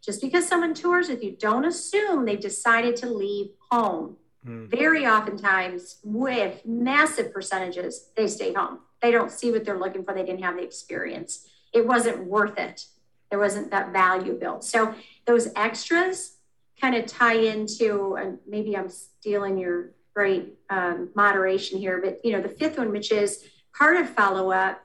Just 0.05 0.21
because 0.21 0.47
someone 0.47 0.73
tours 0.73 1.09
with 1.09 1.23
you, 1.23 1.35
don't 1.37 1.65
assume 1.65 2.25
they've 2.25 2.39
decided 2.39 2.95
to 2.97 3.07
leave 3.07 3.47
home. 3.71 4.17
Mm. 4.45 4.69
Very 4.69 5.07
oftentimes, 5.07 5.97
with 6.03 6.63
massive 6.65 7.33
percentages, 7.33 8.09
they 8.15 8.27
stay 8.27 8.53
home. 8.53 8.79
They 9.01 9.11
don't 9.11 9.31
see 9.31 9.51
what 9.51 9.65
they're 9.65 9.79
looking 9.79 10.03
for. 10.03 10.13
They 10.13 10.23
didn't 10.23 10.43
have 10.43 10.57
the 10.57 10.63
experience. 10.63 11.47
It 11.73 11.87
wasn't 11.87 12.25
worth 12.25 12.59
it. 12.59 12.85
There 13.31 13.39
wasn't 13.39 13.71
that 13.71 13.91
value 13.91 14.33
built. 14.33 14.63
So 14.63 14.93
those 15.25 15.49
extras 15.55 16.37
kind 16.79 16.95
of 16.95 17.07
tie 17.07 17.37
into, 17.37 18.15
and 18.15 18.37
maybe 18.47 18.77
I'm 18.77 18.89
stealing 18.89 19.57
your 19.57 19.91
great 20.13 20.53
um, 20.69 21.09
moderation 21.15 21.79
here, 21.79 21.99
but 22.03 22.21
you 22.23 22.31
know, 22.31 22.41
the 22.41 22.49
fifth 22.49 22.77
one, 22.77 22.91
which 22.91 23.11
is 23.11 23.43
part 23.77 23.97
of 23.97 24.09
follow 24.09 24.51
up, 24.51 24.81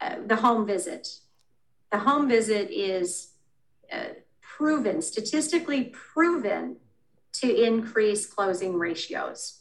uh, 0.00 0.16
the 0.26 0.36
home 0.36 0.66
visit. 0.66 1.08
The 1.92 1.98
home 1.98 2.28
visit 2.28 2.70
is 2.70 3.30
uh, 3.92 4.08
proven, 4.56 5.02
statistically 5.02 5.84
proven 5.84 6.76
to 7.32 7.64
increase 7.64 8.26
closing 8.26 8.74
ratios. 8.74 9.60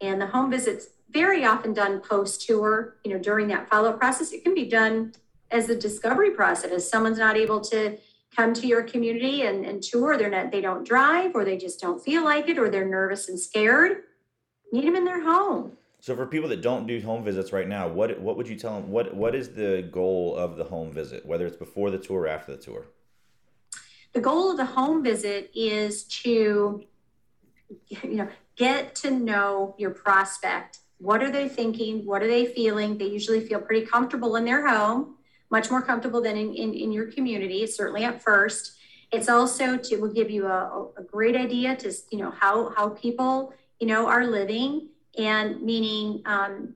And 0.00 0.20
the 0.20 0.26
home 0.26 0.50
visits 0.50 0.88
very 1.10 1.44
often 1.44 1.72
done 1.72 2.00
post 2.00 2.46
tour, 2.46 2.96
you 3.04 3.12
know, 3.12 3.18
during 3.18 3.48
that 3.48 3.68
follow 3.68 3.90
up 3.90 3.98
process. 3.98 4.32
It 4.32 4.44
can 4.44 4.54
be 4.54 4.68
done 4.68 5.12
as 5.50 5.68
a 5.68 5.76
discovery 5.76 6.30
process. 6.30 6.70
If 6.70 6.82
someone's 6.82 7.18
not 7.18 7.36
able 7.36 7.60
to 7.62 7.98
come 8.36 8.52
to 8.54 8.66
your 8.66 8.82
community 8.82 9.42
and, 9.42 9.64
and 9.64 9.82
tour, 9.82 10.16
they're 10.16 10.30
not, 10.30 10.52
they 10.52 10.60
don't 10.60 10.86
drive 10.86 11.34
or 11.34 11.44
they 11.44 11.56
just 11.56 11.80
don't 11.80 12.02
feel 12.02 12.22
like 12.22 12.48
it 12.48 12.58
or 12.58 12.68
they're 12.68 12.88
nervous 12.88 13.28
and 13.28 13.40
scared, 13.40 14.04
meet 14.72 14.84
them 14.84 14.94
in 14.94 15.04
their 15.04 15.22
home. 15.22 15.72
So 16.00 16.14
for 16.14 16.26
people 16.26 16.48
that 16.50 16.62
don't 16.62 16.86
do 16.86 17.00
home 17.00 17.24
visits 17.24 17.52
right 17.52 17.68
now, 17.68 17.86
what 17.88 18.18
what 18.20 18.36
would 18.38 18.48
you 18.48 18.56
tell 18.56 18.80
them? 18.80 18.90
What 18.90 19.12
what 19.14 19.34
is 19.34 19.50
the 19.50 19.86
goal 19.92 20.34
of 20.34 20.56
the 20.56 20.64
home 20.64 20.92
visit, 20.92 21.26
whether 21.26 21.46
it's 21.46 21.58
before 21.58 21.90
the 21.90 21.98
tour 21.98 22.22
or 22.22 22.28
after 22.28 22.56
the 22.56 22.62
tour? 22.62 22.86
The 24.12 24.20
goal 24.20 24.50
of 24.50 24.56
the 24.56 24.64
home 24.64 25.02
visit 25.04 25.50
is 25.54 26.04
to 26.22 26.84
you 27.88 28.14
know, 28.16 28.28
get 28.56 28.94
to 28.96 29.10
know 29.10 29.74
your 29.78 29.90
prospect. 29.90 30.78
What 30.98 31.22
are 31.22 31.30
they 31.30 31.48
thinking? 31.48 32.04
What 32.04 32.22
are 32.22 32.26
they 32.26 32.46
feeling? 32.46 32.98
They 32.98 33.06
usually 33.06 33.40
feel 33.40 33.60
pretty 33.60 33.86
comfortable 33.86 34.36
in 34.36 34.44
their 34.44 34.66
home, 34.66 35.16
much 35.50 35.70
more 35.70 35.80
comfortable 35.80 36.20
than 36.20 36.36
in, 36.36 36.54
in, 36.54 36.74
in 36.74 36.92
your 36.92 37.06
community, 37.06 37.66
certainly 37.66 38.04
at 38.04 38.22
first. 38.22 38.76
It's 39.12 39.28
also 39.28 39.76
to 39.76 39.96
will 39.96 40.12
give 40.12 40.30
you 40.30 40.46
a, 40.46 40.88
a 40.96 41.02
great 41.02 41.36
idea 41.36 41.74
to 41.76 41.92
you 42.12 42.18
know 42.18 42.30
how 42.30 42.72
how 42.76 42.90
people 42.90 43.52
you 43.80 43.86
know 43.88 44.06
are 44.06 44.24
living 44.24 44.88
and 45.18 45.60
meaning 45.62 46.22
um, 46.26 46.74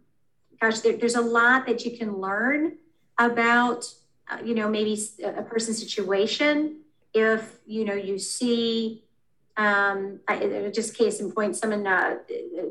gosh 0.61 0.81
there, 0.81 0.97
there's 0.97 1.15
a 1.15 1.21
lot 1.21 1.65
that 1.67 1.85
you 1.85 1.97
can 1.97 2.19
learn 2.19 2.77
about 3.19 3.85
uh, 4.29 4.39
you 4.45 4.57
know 4.57 4.69
maybe 4.69 5.01
a 5.23 5.43
person's 5.43 5.79
situation 5.79 6.81
if 7.15 7.59
you 7.67 7.85
know 7.85 7.95
you 7.95 8.19
see 8.19 9.05
um, 9.57 10.21
I, 10.27 10.71
just 10.75 10.97
case 10.97 11.21
in 11.21 11.31
point, 11.31 11.57
someone, 11.57 11.87
uh, 11.87 12.19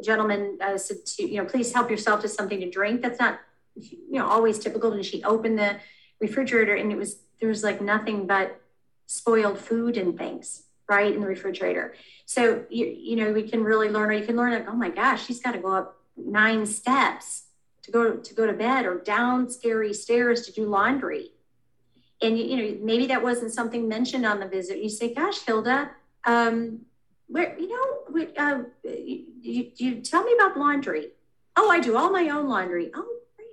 gentleman 0.04 0.58
uh, 0.62 0.78
said 0.78 1.06
to, 1.06 1.30
you 1.30 1.38
know, 1.38 1.46
please 1.46 1.74
help 1.74 1.90
yourself 1.90 2.22
to 2.22 2.28
something 2.28 2.60
to 2.60 2.70
drink. 2.70 3.02
That's 3.02 3.20
not, 3.20 3.40
you 3.76 4.20
know, 4.20 4.28
always 4.28 4.60
typical. 4.60 4.92
And 4.92 5.06
she 5.06 5.24
opened 5.24 5.60
the 5.60 5.78
refrigerator 6.20 6.76
and 6.76 6.92
it 6.92 6.98
was, 6.98 7.20
there 7.40 7.50
was 7.50 7.64
like 7.64 7.82
nothing 7.82 8.28
but 8.28 8.60
spoiled 9.08 9.60
food 9.60 9.98
and 9.98 10.18
things, 10.18 10.64
right, 10.90 11.14
in 11.14 11.22
the 11.22 11.28
refrigerator. 11.28 11.94
So, 12.26 12.66
you, 12.70 12.86
you 12.86 13.16
know, 13.16 13.32
we 13.32 13.48
can 13.48 13.64
really 13.64 13.90
learn, 13.90 14.10
or 14.10 14.14
you 14.14 14.26
can 14.26 14.36
learn 14.36 14.52
like, 14.52 14.68
oh 14.68 14.76
my 14.76 14.90
gosh, 14.90 15.26
she's 15.26 15.42
got 15.42 15.54
to 15.54 15.60
go 15.60 15.74
up 15.74 15.98
nine 16.18 16.66
steps 16.66 17.44
to 17.84 17.92
go 17.92 18.16
to 18.16 18.34
go 18.34 18.46
to 18.46 18.54
bed 18.54 18.86
or 18.86 19.00
down 19.00 19.50
scary 19.50 19.94
stairs 19.94 20.46
to 20.46 20.52
do 20.52 20.66
laundry. 20.66 21.32
And, 22.24 22.40
you 22.40 22.58
know, 22.58 22.78
maybe 22.82 23.06
that 23.08 23.22
wasn't 23.22 23.54
something 23.54 23.88
mentioned 23.88 24.26
on 24.26 24.40
the 24.40 24.48
visit. 24.48 24.82
You 24.82 24.90
say, 24.90 25.14
gosh, 25.14 25.42
Hilda, 25.42 25.92
um, 26.26 26.80
where 27.28 27.58
you 27.60 27.68
know, 27.68 28.28
uh, 28.38 28.64
you, 28.84 29.72
you, 29.76 30.02
tell 30.02 30.24
me 30.24 30.34
about 30.34 30.58
laundry. 30.58 31.10
Oh, 31.56 31.70
I 31.70 31.80
do 31.80 31.98
all 31.98 32.12
my 32.12 32.30
own 32.30 32.48
laundry. 32.48 32.92
Oh, 32.96 33.18
great. 33.36 33.48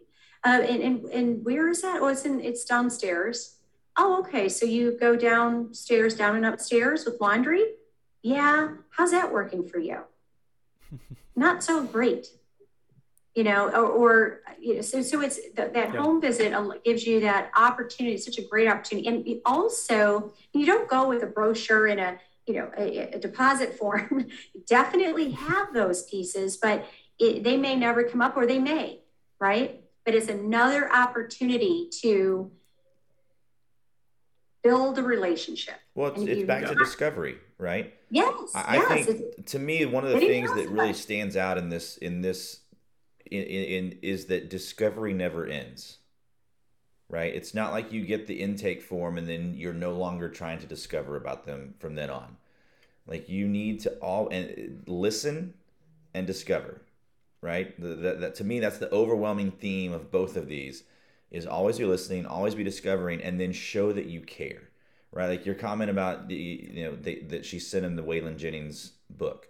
Uh, 0.44 0.62
and, 0.62 0.83
and 0.83 1.04
and 1.06 1.44
where 1.44 1.68
is 1.68 1.83
that? 1.83 2.00
Oh, 2.00 2.09
it's 2.09 2.24
in 2.24 2.40
it's 2.40 2.64
downstairs. 2.64 3.56
Oh, 3.96 4.20
okay. 4.20 4.48
So 4.48 4.66
you 4.66 4.96
go 4.98 5.16
downstairs, 5.16 6.14
down 6.14 6.37
and 6.37 6.46
upstairs 6.46 7.04
with 7.04 7.20
laundry. 7.20 7.64
Yeah. 8.22 8.76
How's 8.90 9.11
that 9.11 9.33
working 9.33 9.66
for 9.66 9.78
you? 9.78 10.02
Not 11.37 11.62
so 11.64 11.85
great. 11.85 12.28
You 13.36 13.44
know, 13.44 13.68
or, 13.68 13.86
or 13.86 14.40
you 14.60 14.76
know, 14.76 14.80
so 14.80 15.02
so 15.02 15.20
it's 15.20 15.38
that 15.54 15.74
yeah. 15.74 15.86
home 15.90 16.20
visit 16.20 16.52
gives 16.84 17.06
you 17.06 17.20
that 17.20 17.50
opportunity. 17.56 18.16
It's 18.16 18.24
such 18.24 18.38
a 18.38 18.42
great 18.42 18.68
opportunity, 18.68 19.06
and 19.06 19.40
also 19.44 20.32
you 20.52 20.66
don't 20.66 20.88
go 20.88 21.08
with 21.08 21.22
a 21.22 21.26
brochure 21.26 21.86
and 21.86 22.00
a 22.00 22.18
you 22.46 22.54
know 22.54 22.70
a, 22.76 23.14
a 23.14 23.18
deposit 23.18 23.78
form. 23.78 24.26
Definitely 24.66 25.30
have 25.30 25.72
those 25.72 26.02
pieces 26.04 26.56
but 26.56 26.86
it, 27.20 27.44
they 27.44 27.56
may 27.56 27.76
never 27.76 28.02
come 28.02 28.20
up 28.20 28.36
or 28.36 28.46
they 28.46 28.58
may 28.58 29.00
right? 29.40 29.80
But 30.04 30.14
it's 30.14 30.28
another 30.28 30.92
opportunity 30.92 31.88
to 32.02 32.50
build 34.62 34.98
a 34.98 35.02
relationship. 35.02 35.76
Well 35.94 36.12
it's, 36.12 36.22
it's 36.22 36.46
back 36.46 36.66
to 36.66 36.74
discovery 36.74 37.38
right? 37.58 37.94
Yes 38.10 38.34
i, 38.54 38.76
yes, 38.76 38.90
I 38.90 39.02
think 39.02 39.46
to 39.46 39.58
me 39.58 39.84
one 39.86 40.04
of 40.04 40.12
the 40.12 40.18
things 40.18 40.52
that 40.54 40.68
really 40.68 40.94
stands 40.94 41.36
out 41.36 41.58
in 41.58 41.68
this 41.68 41.96
in 41.98 42.22
this 42.22 42.60
in, 43.30 43.42
in, 43.42 43.64
in 43.64 43.98
is 44.02 44.26
that 44.26 44.50
discovery 44.50 45.14
never 45.14 45.46
ends 45.46 45.98
right? 47.10 47.34
It's 47.34 47.54
not 47.54 47.72
like 47.72 47.92
you 47.92 48.04
get 48.04 48.26
the 48.26 48.40
intake 48.40 48.80
form 48.80 49.18
and 49.18 49.28
then 49.28 49.54
you're 49.56 49.74
no 49.74 49.92
longer 49.92 50.28
trying 50.28 50.60
to 50.60 50.66
discover 50.66 51.16
about 51.16 51.44
them 51.44 51.74
from 51.78 51.96
then 51.96 52.08
on. 52.08 52.36
Like 53.06 53.28
you 53.28 53.48
need 53.48 53.80
to 53.80 53.90
all 53.94 54.28
and 54.28 54.50
uh, 54.86 54.90
listen 54.90 55.54
and 56.14 56.26
discover, 56.26 56.82
right? 57.42 57.78
That, 57.80 58.20
that 58.20 58.34
to 58.36 58.44
me 58.44 58.60
that's 58.60 58.78
the 58.78 58.92
overwhelming 58.94 59.50
theme 59.50 59.92
of 59.92 60.12
both 60.12 60.36
of 60.36 60.46
these 60.46 60.84
is 61.32 61.46
always 61.46 61.78
be 61.78 61.84
listening, 61.84 62.26
always 62.26 62.54
be 62.54 62.64
discovering, 62.64 63.22
and 63.22 63.40
then 63.40 63.52
show 63.52 63.92
that 63.92 64.06
you 64.06 64.20
care, 64.20 64.68
right? 65.12 65.28
Like 65.28 65.46
your 65.46 65.54
comment 65.56 65.90
about 65.90 66.28
the 66.28 66.36
you 66.36 66.84
know 66.84 66.96
that 66.96 67.44
she 67.44 67.58
sent 67.58 67.84
him 67.84 67.96
the 67.96 68.02
Waylon 68.04 68.36
Jennings 68.36 68.92
book. 69.08 69.48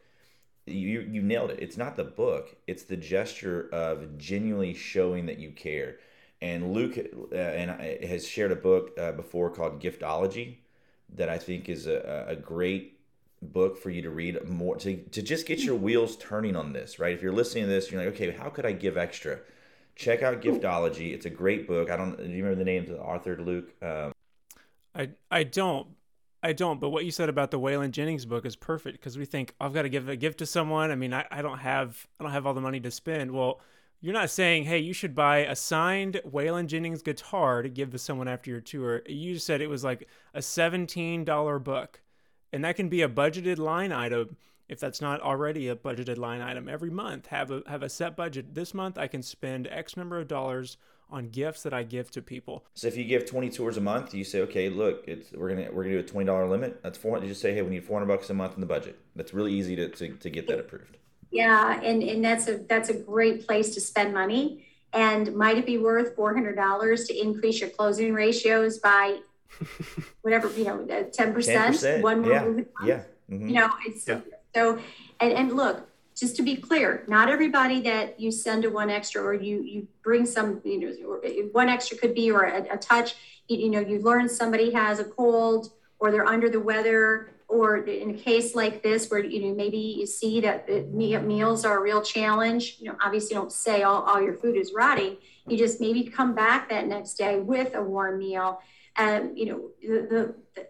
You 0.67 1.01
you 1.01 1.23
nailed 1.23 1.51
it. 1.51 1.59
It's 1.61 1.77
not 1.77 1.97
the 1.97 2.05
book; 2.05 2.57
it's 2.67 2.85
the 2.85 2.97
gesture 2.97 3.69
of 3.73 4.19
genuinely 4.19 4.75
showing 4.75 5.27
that 5.27 5.39
you 5.39 5.51
care 5.51 5.99
and 6.43 6.73
Luke 6.73 6.99
uh, 7.33 7.35
and 7.35 7.71
I, 7.71 7.99
has 8.07 8.27
shared 8.27 8.53
a 8.53 8.57
book 8.57 8.99
uh, 8.99 9.13
before 9.13 9.51
called 9.51 9.81
Giftology 9.81 10.57
that 11.17 11.29
I 11.29 11.39
think 11.39 11.69
is 11.69 11.87
a, 11.87 12.27
a 12.29 12.37
great 12.37 12.99
book 13.43 13.77
for 13.77 13.91
you 13.91 14.03
to 14.03 14.11
read 14.11 14.43
more 14.49 14.77
to, 14.77 14.97
to 14.97 15.23
just 15.23 15.47
get 15.47 15.61
your 15.61 15.75
wheels 15.75 16.17
turning 16.17 16.57
on 16.57 16.73
this, 16.73 16.99
right? 16.99 17.13
If 17.13 17.23
you're 17.23 17.33
listening 17.33 17.65
to 17.65 17.71
this, 17.71 17.91
you're 17.91 18.03
like, 18.05 18.15
okay, 18.15 18.31
how 18.31 18.49
could 18.49 18.65
I 18.65 18.73
give 18.73 18.97
extra? 18.97 19.41
Check 19.97 20.23
out 20.23 20.41
Giftology. 20.41 21.13
It's 21.13 21.27
a 21.27 21.31
great 21.31 21.67
book. 21.67 21.91
I 21.91 21.97
don't. 21.97 22.17
Do 22.17 22.25
you 22.25 22.43
remember 22.43 22.55
the 22.55 22.65
name 22.65 22.85
of 22.85 22.89
the 22.89 23.01
author, 23.01 23.37
Luke? 23.37 23.75
Um, 23.83 24.13
I 24.95 25.11
I 25.31 25.43
don't. 25.43 25.89
I 26.43 26.55
don't, 26.55 26.81
but 26.81 26.89
what 26.89 27.05
you 27.05 27.11
said 27.11 27.29
about 27.29 27.51
the 27.51 27.61
Waylon 27.61 27.91
Jennings 27.91 28.25
book 28.25 28.47
is 28.47 28.57
perfect 28.57 28.99
because 28.99 29.19
we 29.19 29.27
think 29.27 29.55
I've 29.61 29.75
got 29.75 29.83
to 29.83 29.91
give 29.91 30.09
a 30.09 30.17
gift 30.17 30.39
to 30.39 30.47
someone. 30.47 30.91
I 30.91 30.95
mean, 30.95 31.13
I, 31.13 31.27
I 31.31 31.43
don't 31.43 31.59
have 31.59 32.07
I 32.19 32.25
don't 32.25 32.33
have 32.33 32.47
all 32.47 32.55
the 32.55 32.61
money 32.63 32.81
to 32.81 32.91
spend. 32.91 33.33
Well, 33.33 33.61
you're 34.01 34.15
not 34.15 34.31
saying, 34.31 34.65
hey, 34.65 34.79
you 34.79 34.95
should 34.95 35.15
buy 35.15 35.39
a 35.39 35.55
signed 35.55 36.23
Waylon 36.27 36.67
Jennings 36.67 37.03
guitar 37.03 37.61
to 37.61 37.69
give 37.69 37.91
to 37.91 37.99
someone 37.99 38.29
after 38.29 38.51
your 38.51 38.63
tour. 38.63 39.03
You 39.07 39.39
said 39.39 39.61
it 39.61 39.69
was 39.69 39.85
like 39.85 40.09
a 40.33 40.39
$17 40.39 41.63
book. 41.63 42.01
And 42.53 42.65
that 42.65 42.77
can 42.77 42.89
be 42.89 43.03
a 43.03 43.09
budgeted 43.09 43.59
line 43.59 43.93
item 43.93 44.37
if 44.71 44.81
that's 44.81 45.01
not 45.01 45.21
already 45.21 45.69
a 45.69 45.77
budgeted 45.77 46.17
line 46.17 46.41
item 46.41 46.69
every 46.69 46.91
month. 46.91 47.27
Have 47.27 47.51
a 47.51 47.63
have 47.67 47.83
a 47.83 47.89
set 47.89 48.17
budget. 48.17 48.55
This 48.55 48.73
month 48.73 48.97
I 48.97 49.09
can 49.09 49.23
spend 49.23 49.69
X 49.71 49.97
number 49.97 50.19
of 50.19 50.29
dollars 50.29 50.79
on 51.11 51.29
gifts 51.29 51.63
that 51.63 51.75
I 51.75 51.83
give 51.83 52.11
to 52.13 52.23
people. 52.23 52.65
So 52.75 52.87
if 52.87 52.97
you 52.97 53.05
give 53.05 53.27
20 53.27 53.51
tours 53.51 53.77
a 53.77 53.81
month, 53.81 54.15
you 54.15 54.25
say, 54.25 54.41
okay, 54.43 54.69
look, 54.69 55.05
it's 55.07 55.33
we're 55.33 55.49
gonna 55.51 55.69
we're 55.73 55.85
gonna 55.85 55.97
do 55.97 56.01
a 56.01 56.03
twenty 56.03 56.27
dollar 56.27 56.49
limit. 56.49 56.83
That's 56.83 56.99
four. 56.99 57.19
You 57.19 57.29
just 57.29 57.41
say, 57.41 57.55
hey, 57.55 57.63
we 57.63 57.71
need 57.71 57.85
400 57.85 58.07
bucks 58.07 58.31
a 58.31 58.35
month 58.35 58.55
in 58.55 58.61
the 58.61 58.67
budget. 58.67 58.99
That's 59.17 59.35
really 59.35 59.53
easy 59.53 59.77
to, 59.77 59.89
to, 59.89 60.09
to 60.09 60.31
get 60.31 60.47
that 60.49 60.59
approved. 60.59 60.97
Yeah, 61.31 61.81
and, 61.81 62.03
and 62.03 62.25
that's 62.25 62.49
a 62.49 62.59
that's 62.59 62.89
a 62.89 62.95
great 62.95 63.47
place 63.47 63.75
to 63.75 63.81
spend 63.81 64.13
money. 64.13 64.67
And 64.93 65.35
might 65.37 65.57
it 65.57 65.67
be 65.67 65.79
worth 65.79 66.17
four 66.17 66.35
hundred 66.35 66.57
dollars 66.57 67.07
to 67.07 67.17
increase 67.17 67.61
your 67.61 67.71
closing 67.71 68.13
ratios 68.13 68.79
by 68.79 69.21
whatever 70.23 70.51
you 70.51 70.65
know, 70.65 70.87
uh, 70.91 71.05
ten 71.13 71.33
percent, 71.33 72.03
one 72.03 72.23
more 72.23 72.33
yeah, 72.33 72.65
yeah. 72.85 73.03
Mm-hmm. 73.31 73.49
You 73.49 73.55
know, 73.55 73.71
it's 73.87 74.07
yeah. 74.09 74.21
so. 74.55 74.79
And 75.21 75.33
and 75.33 75.53
look, 75.53 75.87
just 76.21 76.37
to 76.37 76.43
be 76.43 76.55
clear, 76.55 77.05
not 77.09 77.31
everybody 77.31 77.81
that 77.81 78.21
you 78.21 78.31
send 78.31 78.67
a 78.67 78.71
one 78.71 78.91
extra 78.91 79.23
or 79.23 79.33
you 79.33 79.63
you 79.63 79.89
bring 80.05 80.27
some, 80.27 80.61
you 80.65 80.79
know, 80.79 81.21
one 81.53 81.71
extra 81.71 81.97
could 81.97 82.15
be 82.15 82.31
or 82.31 82.45
a, 82.45 82.75
a 82.75 82.77
touch. 82.77 83.15
You, 83.49 83.57
you 83.57 83.71
know, 83.71 83.81
you 83.81 84.01
learn 84.01 84.29
somebody 84.29 84.71
has 84.73 84.99
a 84.99 85.05
cold 85.05 85.73
or 85.99 86.11
they're 86.11 86.27
under 86.27 86.51
the 86.51 86.61
weather 86.61 87.31
or 87.49 87.79
in 87.79 88.11
a 88.11 88.15
case 88.15 88.55
like 88.55 88.83
this 88.83 89.11
where 89.11 89.25
you 89.25 89.49
know 89.49 89.55
maybe 89.55 89.77
you 89.77 90.07
see 90.07 90.41
that 90.41 90.69
meals 90.93 91.65
are 91.65 91.79
a 91.79 91.83
real 91.83 92.01
challenge 92.01 92.77
you 92.79 92.89
know 92.89 92.97
obviously 93.03 93.35
don't 93.35 93.51
say 93.51 93.83
all, 93.83 94.03
all 94.03 94.23
your 94.23 94.35
food 94.35 94.57
is 94.57 94.73
rotting 94.73 95.17
you 95.49 95.59
just 95.59 95.81
maybe 95.81 96.05
come 96.05 96.33
back 96.33 96.71
that 96.71 96.87
next 96.87 97.15
day 97.15 97.41
with 97.41 97.75
a 97.75 97.83
warm 97.83 98.19
meal 98.19 98.61
and 98.95 99.37
you 99.37 99.47
know 99.47 99.71
the, 99.83 100.07
the, 100.09 100.35
the 100.55 100.69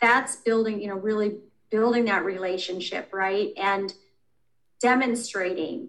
that's 0.00 0.36
building 0.36 0.80
you 0.80 0.88
know 0.88 0.96
really 0.96 1.36
building 1.70 2.06
that 2.06 2.24
relationship 2.24 3.12
right 3.12 3.52
and 3.58 3.92
demonstrating 4.80 5.88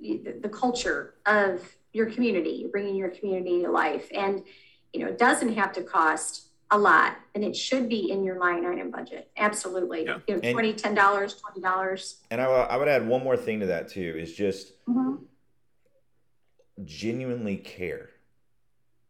the, 0.00 0.34
the 0.40 0.48
culture 0.48 1.14
of 1.26 1.76
your 1.92 2.10
community 2.10 2.66
bringing 2.70 2.96
your 2.96 3.10
community 3.10 3.62
to 3.62 3.70
life 3.70 4.08
and 4.14 4.42
you 4.92 5.00
know 5.00 5.06
it 5.06 5.18
doesn't 5.18 5.54
have 5.54 5.72
to 5.72 5.82
cost 5.82 6.48
a 6.70 6.78
lot 6.78 7.16
and 7.34 7.44
it 7.44 7.54
should 7.54 7.88
be 7.88 8.10
in 8.10 8.24
your 8.24 8.38
line 8.38 8.64
item 8.64 8.90
budget 8.90 9.30
absolutely 9.36 10.04
yeah. 10.04 10.18
you 10.26 10.34
know, 10.34 10.40
and, 10.42 10.52
20 10.52 10.72
10 10.72 10.94
dollars 10.94 11.34
20 11.34 11.60
dollars 11.60 12.16
and 12.30 12.40
I, 12.40 12.46
I 12.46 12.76
would 12.76 12.88
add 12.88 13.06
one 13.06 13.22
more 13.22 13.36
thing 13.36 13.60
to 13.60 13.66
that 13.66 13.88
too 13.88 14.14
is 14.18 14.32
just 14.34 14.72
mm-hmm. 14.86 15.22
genuinely 16.84 17.58
care 17.58 18.08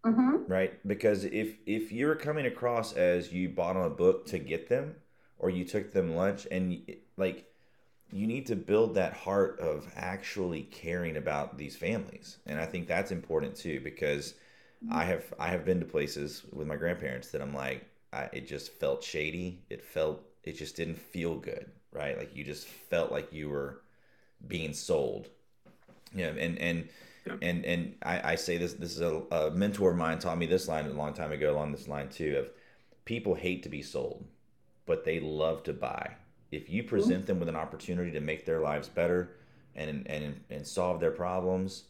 mm-hmm. 0.04 0.38
right 0.48 0.86
because 0.86 1.24
if 1.24 1.56
if 1.64 1.92
you're 1.92 2.16
coming 2.16 2.46
across 2.46 2.94
as 2.94 3.32
you 3.32 3.48
bought 3.48 3.76
a 3.76 3.88
book 3.88 4.26
to 4.26 4.40
get 4.40 4.68
them 4.68 4.96
or 5.38 5.48
you 5.48 5.64
took 5.64 5.92
them 5.92 6.16
lunch 6.16 6.48
and 6.50 6.82
like 7.16 7.51
you 8.12 8.26
need 8.26 8.46
to 8.46 8.56
build 8.56 8.94
that 8.94 9.14
heart 9.14 9.58
of 9.58 9.90
actually 9.96 10.62
caring 10.64 11.16
about 11.16 11.56
these 11.56 11.76
families 11.76 12.38
and 12.46 12.60
i 12.60 12.66
think 12.66 12.86
that's 12.86 13.10
important 13.10 13.56
too 13.56 13.80
because 13.80 14.34
mm-hmm. 14.84 14.94
I 14.94 15.04
have 15.04 15.34
I 15.38 15.48
have 15.48 15.64
been 15.64 15.80
to 15.80 15.86
places 15.86 16.42
with 16.52 16.66
my 16.66 16.76
grandparents 16.76 17.30
that 17.30 17.42
I'm 17.42 17.54
like, 17.54 17.86
I, 18.12 18.28
it 18.32 18.46
just 18.46 18.72
felt 18.72 19.02
shady. 19.02 19.62
It 19.70 19.82
felt 19.82 20.22
it 20.44 20.52
just 20.52 20.76
didn't 20.76 20.98
feel 20.98 21.36
good, 21.36 21.70
right? 21.92 22.18
Like 22.18 22.34
you 22.34 22.44
just 22.44 22.66
felt 22.66 23.10
like 23.10 23.32
you 23.32 23.48
were 23.48 23.80
being 24.46 24.74
sold. 24.74 25.28
Yeah, 26.14 26.28
and 26.28 26.58
and 26.58 26.88
yeah. 27.26 27.34
and 27.40 27.64
and 27.64 27.94
I, 28.02 28.32
I 28.32 28.34
say 28.34 28.58
this. 28.58 28.74
This 28.74 28.92
is 28.92 29.00
a, 29.00 29.22
a 29.30 29.50
mentor 29.50 29.92
of 29.92 29.96
mine 29.96 30.18
taught 30.18 30.38
me 30.38 30.46
this 30.46 30.68
line 30.68 30.86
a 30.86 30.92
long 30.92 31.14
time 31.14 31.32
ago 31.32 31.52
along 31.52 31.72
this 31.72 31.88
line 31.88 32.08
too 32.08 32.36
of 32.38 32.50
people 33.04 33.34
hate 33.34 33.62
to 33.62 33.68
be 33.68 33.82
sold, 33.82 34.24
but 34.86 35.04
they 35.04 35.20
love 35.20 35.62
to 35.64 35.72
buy. 35.72 36.12
If 36.52 36.70
you 36.70 36.84
present 36.84 37.26
them 37.26 37.40
with 37.40 37.48
an 37.48 37.56
opportunity 37.56 38.12
to 38.12 38.20
make 38.20 38.44
their 38.46 38.60
lives 38.60 38.88
better 38.88 39.36
and 39.74 40.06
and 40.06 40.40
and 40.50 40.66
solve 40.66 41.00
their 41.00 41.10
problems, 41.10 41.84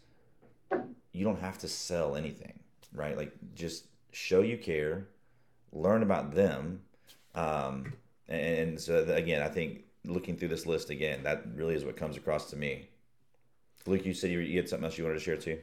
you 1.12 1.24
don't 1.24 1.40
have 1.40 1.58
to 1.58 1.68
sell 1.68 2.16
anything, 2.16 2.58
right? 2.94 3.16
Like 3.16 3.32
just 3.54 3.86
show 4.12 4.40
you 4.40 4.56
care, 4.56 5.08
learn 5.72 6.02
about 6.02 6.34
them, 6.34 6.80
um, 7.34 7.92
and 8.28 8.80
so 8.80 9.04
again, 9.08 9.42
I 9.42 9.48
think 9.48 9.84
looking 10.04 10.36
through 10.36 10.48
this 10.48 10.66
list 10.66 10.90
again, 10.90 11.22
that 11.24 11.44
really 11.54 11.74
is 11.74 11.84
what 11.84 11.96
comes 11.96 12.16
across 12.16 12.50
to 12.50 12.56
me. 12.56 12.88
Luke, 13.86 14.06
you 14.06 14.14
said 14.14 14.30
you 14.30 14.56
had 14.56 14.68
something 14.68 14.84
else 14.84 14.96
you 14.96 15.04
wanted 15.04 15.18
to 15.18 15.24
share 15.24 15.36
too. 15.36 15.58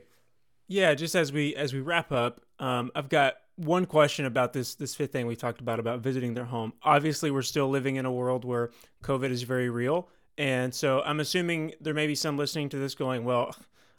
Yeah, 0.67 0.93
just 0.93 1.15
as 1.15 1.31
we 1.31 1.55
as 1.55 1.73
we 1.73 1.79
wrap 1.79 2.11
up, 2.11 2.41
um, 2.59 2.91
I've 2.93 3.09
got 3.09 3.35
one 3.59 3.85
question 3.85 4.25
about 4.25 4.53
this 4.53 4.75
this 4.75 4.95
fifth 4.95 5.11
thing 5.11 5.27
we 5.27 5.35
talked 5.35 5.59
about 5.59 5.79
about 5.79 5.99
visiting 5.99 6.33
their 6.33 6.45
home. 6.45 6.71
Obviously, 6.81 7.29
we're 7.29 7.41
still 7.41 7.69
living 7.69 7.97
in 7.97 8.05
a 8.05 8.11
world 8.11 8.45
where 8.45 8.71
COVID 9.03 9.29
is 9.29 9.43
very 9.43 9.69
real, 9.69 10.07
and 10.37 10.73
so 10.73 11.01
I'm 11.01 11.19
assuming 11.19 11.73
there 11.81 11.93
may 11.93 12.07
be 12.07 12.15
some 12.15 12.37
listening 12.37 12.69
to 12.69 12.77
this 12.77 12.95
going, 12.95 13.25
"Well, 13.25 13.53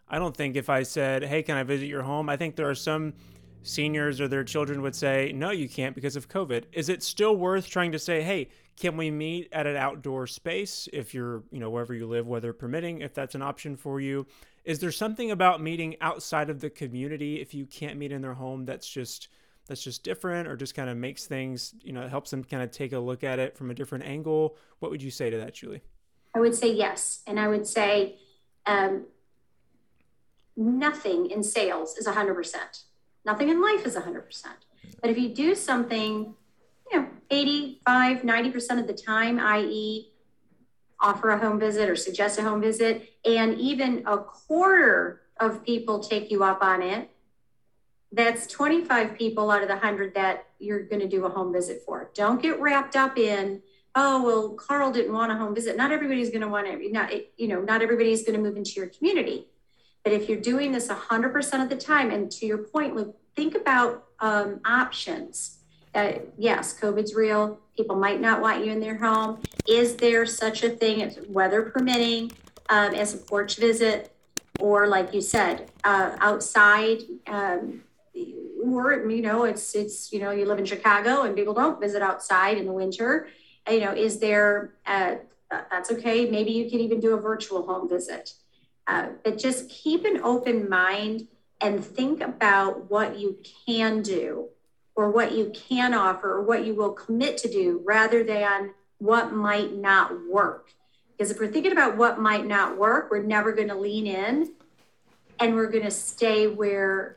I 0.09 0.18
don't 0.18 0.35
think 0.37 0.57
if 0.57 0.70
I 0.70 0.83
said, 0.83 1.25
"Hey, 1.25 1.42
can 1.42 1.59
I 1.59 1.62
visit 1.62 1.87
your 1.87 2.03
home?" 2.03 2.31
I 2.31 2.37
think 2.38 2.57
there 2.57 2.70
are 2.70 2.75
some 2.75 3.12
seniors 3.62 4.18
or 4.18 4.29
their 4.29 4.44
children 4.44 4.81
would 4.81 4.96
say, 4.96 5.31
"No, 5.33 5.51
you 5.51 5.68
can't 5.68 5.94
because 5.94 6.16
of 6.16 6.29
COVID." 6.29 6.64
Is 6.73 6.88
it 6.88 7.03
still 7.03 7.37
worth 7.37 7.68
trying 7.68 7.92
to 7.92 7.99
say, 7.99 8.23
"Hey, 8.23 8.49
can 8.77 8.96
we 8.96 9.11
meet 9.11 9.49
at 9.53 9.66
an 9.66 9.77
outdoor 9.77 10.27
space 10.27 10.88
if 10.90 11.12
you're, 11.12 11.42
you 11.53 11.61
know, 11.61 11.68
wherever 11.68 11.94
you 11.94 12.07
live, 12.07 12.27
weather 12.27 12.55
permitting, 12.55 13.03
if 13.03 13.12
that's 13.12 13.35
an 13.35 13.42
option 13.42 13.77
for 13.77 14.01
you?" 14.01 14.27
Is 14.64 14.79
there 14.79 14.92
something 14.92 15.31
about 15.31 15.62
meeting 15.62 15.96
outside 16.01 16.49
of 16.49 16.61
the 16.61 16.70
community 16.70 17.40
if 17.40 17.53
you 17.53 17.66
can't 17.66 17.99
meet 17.99 18.12
in 18.12 18.23
their 18.23 18.35
home 18.35 18.64
that's 18.64 18.88
just 18.88 19.29
that's 19.70 19.85
just 19.85 20.02
different 20.02 20.48
or 20.48 20.56
just 20.56 20.74
kind 20.74 20.90
of 20.90 20.96
makes 20.96 21.26
things, 21.26 21.76
you 21.85 21.92
know, 21.92 22.09
helps 22.09 22.33
them 22.33 22.42
kind 22.42 22.61
of 22.61 22.72
take 22.72 22.92
a 22.92 22.98
look 22.98 23.22
at 23.22 23.38
it 23.38 23.56
from 23.56 23.70
a 23.70 23.74
different 23.74 24.04
angle? 24.04 24.56
What 24.80 24.90
would 24.90 25.00
you 25.00 25.12
say 25.12 25.30
to 25.30 25.37
that, 25.37 25.54
Julie? 25.54 25.80
I 26.35 26.40
would 26.40 26.56
say 26.56 26.72
yes. 26.72 27.22
And 27.24 27.38
I 27.38 27.46
would 27.46 27.68
say 27.68 28.18
um, 28.66 29.06
nothing 30.56 31.30
in 31.30 31.44
sales 31.44 31.96
is 31.96 32.09
100%. 32.09 32.56
Nothing 33.24 33.48
in 33.48 33.62
life 33.62 33.87
is 33.87 33.94
100%. 33.94 34.46
But 35.00 35.11
if 35.11 35.16
you 35.16 35.28
do 35.28 35.54
something, 35.54 36.35
you 36.90 37.00
know, 37.00 37.06
85, 37.30 38.22
90% 38.22 38.80
of 38.80 38.88
the 38.88 38.92
time, 38.92 39.38
i.e., 39.38 40.09
offer 40.98 41.30
a 41.30 41.38
home 41.38 41.61
visit 41.61 41.88
or 41.88 41.94
suggest 41.94 42.40
a 42.40 42.42
home 42.42 42.61
visit, 42.61 43.09
and 43.24 43.56
even 43.61 44.02
a 44.04 44.18
quarter 44.18 45.20
of 45.38 45.64
people 45.64 46.00
take 46.00 46.28
you 46.33 46.42
up 46.42 46.61
on 46.61 46.83
it, 46.83 47.09
that's 48.12 48.46
25 48.46 49.16
people 49.16 49.51
out 49.51 49.62
of 49.62 49.68
the 49.68 49.75
100 49.75 50.14
that 50.14 50.46
you're 50.59 50.83
going 50.83 51.01
to 51.01 51.09
do 51.09 51.25
a 51.27 51.29
home 51.29 51.53
visit 51.53 51.83
for. 51.87 52.11
Don't 52.14 52.42
get 52.42 52.61
wrapped 52.61 52.96
up 52.96 53.16
in, 53.16 53.62
oh, 53.94 54.25
well, 54.25 54.49
Carl 54.51 54.90
didn't 54.90 55.12
want 55.12 55.31
a 55.31 55.37
home 55.37 55.55
visit. 55.55 55.77
Not 55.77 55.92
everybody's 55.92 56.31
going 56.31 56.40
to 56.42 56.49
want 56.49 56.66
to, 56.66 56.92
not, 56.92 57.12
you 57.37 57.49
know, 57.49 57.61
not 57.61 57.83
everybody's 57.83 58.25
going 58.25 58.37
to 58.37 58.42
move 58.42 58.57
into 58.57 58.73
your 58.73 58.88
community. 58.88 59.46
But 60.03 60.12
if 60.12 60.29
you're 60.29 60.40
doing 60.40 60.73
this 60.73 60.88
100% 60.88 61.62
of 61.62 61.68
the 61.68 61.77
time, 61.77 62.11
and 62.11 62.31
to 62.33 62.46
your 62.46 62.59
point, 62.59 62.96
Luke, 62.96 63.16
think 63.37 63.55
about 63.55 64.07
um, 64.18 64.61
options. 64.64 65.59
Uh, 65.94 66.12
yes, 66.38 66.79
COVID's 66.79 67.14
real. 67.14 67.59
People 67.77 67.96
might 67.96 68.20
not 68.20 68.40
want 68.40 68.64
you 68.64 68.73
in 68.73 68.81
their 68.81 68.96
home. 68.96 69.40
Is 69.68 69.96
there 69.96 70.25
such 70.27 70.62
a 70.62 70.70
thing 70.70 71.03
as 71.03 71.18
weather 71.29 71.62
permitting 71.62 72.33
um, 72.68 72.94
as 72.94 73.14
a 73.14 73.18
porch 73.18 73.57
visit? 73.57 74.12
Or, 74.59 74.87
like 74.87 75.14
you 75.14 75.20
said, 75.20 75.70
uh, 75.85 76.16
outside 76.18 77.01
um, 77.27 77.83
or 78.14 79.09
you 79.11 79.23
know 79.23 79.44
it's 79.44 79.75
it's 79.75 80.12
you 80.12 80.20
know 80.20 80.31
you 80.31 80.44
live 80.44 80.59
in 80.59 80.64
chicago 80.64 81.23
and 81.23 81.35
people 81.35 81.55
don't 81.55 81.81
visit 81.81 82.03
outside 82.03 82.59
in 82.59 82.66
the 82.66 82.73
winter. 82.73 83.29
You 83.68 83.81
know 83.81 83.92
is 83.92 84.18
there 84.18 84.75
uh, 84.87 85.16
that's 85.51 85.90
okay. 85.90 86.31
Maybe 86.31 86.53
you 86.53 86.70
can 86.70 86.81
even 86.81 87.01
do 87.01 87.14
a 87.14 87.20
virtual 87.20 87.66
home 87.66 87.88
visit. 87.88 88.35
Uh, 88.87 89.11
but 89.25 89.38
just 89.38 89.68
keep 89.68 90.05
an 90.05 90.20
open 90.23 90.68
mind 90.68 91.29
and 91.61 91.85
think 91.85 92.20
about 92.20 92.90
what 92.90 93.18
you 93.18 93.38
can 93.66 94.03
do 94.03 94.49
or 94.94 95.11
what 95.11 95.33
you 95.33 95.53
can 95.55 95.94
offer 95.94 96.33
or 96.33 96.42
what 96.42 96.64
you 96.64 96.75
will 96.75 96.92
commit 96.92 97.37
to 97.38 97.49
do 97.49 97.83
rather 97.85 98.25
than 98.25 98.73
what 98.99 99.33
might 99.33 99.75
not 99.75 100.12
work. 100.29 100.70
Because 101.16 101.31
if 101.31 101.38
we're 101.38 101.49
thinking 101.49 101.73
about 101.73 101.96
what 101.96 102.18
might 102.18 102.46
not 102.46 102.79
work 102.79 103.11
we're 103.11 103.23
never 103.23 103.53
going 103.53 103.68
to 103.68 103.75
lean 103.75 104.07
in 104.07 104.53
and 105.38 105.55
we're 105.55 105.70
going 105.70 105.85
to 105.85 105.90
stay 105.90 106.46
where 106.46 107.16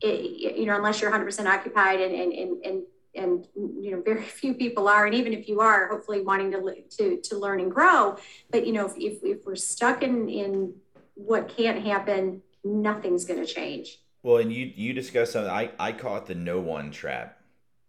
it, 0.00 0.56
you 0.56 0.66
know, 0.66 0.76
unless 0.76 1.00
you're 1.00 1.10
100% 1.10 1.46
occupied 1.46 2.00
and, 2.00 2.14
and, 2.14 2.32
and, 2.32 2.64
and, 2.64 2.82
and, 3.14 3.46
you 3.54 3.90
know, 3.92 4.02
very 4.02 4.22
few 4.40 4.54
people 4.54 4.88
are. 4.88 5.06
And 5.06 5.14
even 5.14 5.32
if 5.32 5.48
you 5.48 5.60
are, 5.60 5.88
hopefully 5.88 6.20
wanting 6.22 6.50
to, 6.52 6.82
to, 6.98 7.20
to 7.20 7.38
learn 7.38 7.60
and 7.60 7.70
grow. 7.70 8.16
But, 8.50 8.66
you 8.66 8.72
know, 8.72 8.86
if, 8.86 8.96
if, 8.96 9.24
if 9.24 9.46
we're 9.46 9.56
stuck 9.56 10.02
in, 10.02 10.28
in 10.28 10.74
what 11.14 11.48
can't 11.48 11.84
happen, 11.84 12.42
nothing's 12.64 13.24
going 13.24 13.44
to 13.44 13.46
change. 13.46 13.98
Well, 14.22 14.38
and 14.38 14.52
you, 14.52 14.72
you 14.74 14.92
discussed 14.92 15.32
something, 15.32 15.52
I, 15.52 15.70
I 15.78 15.92
call 15.92 16.16
it 16.16 16.26
the 16.26 16.34
no 16.34 16.60
one 16.60 16.90
trap, 16.90 17.40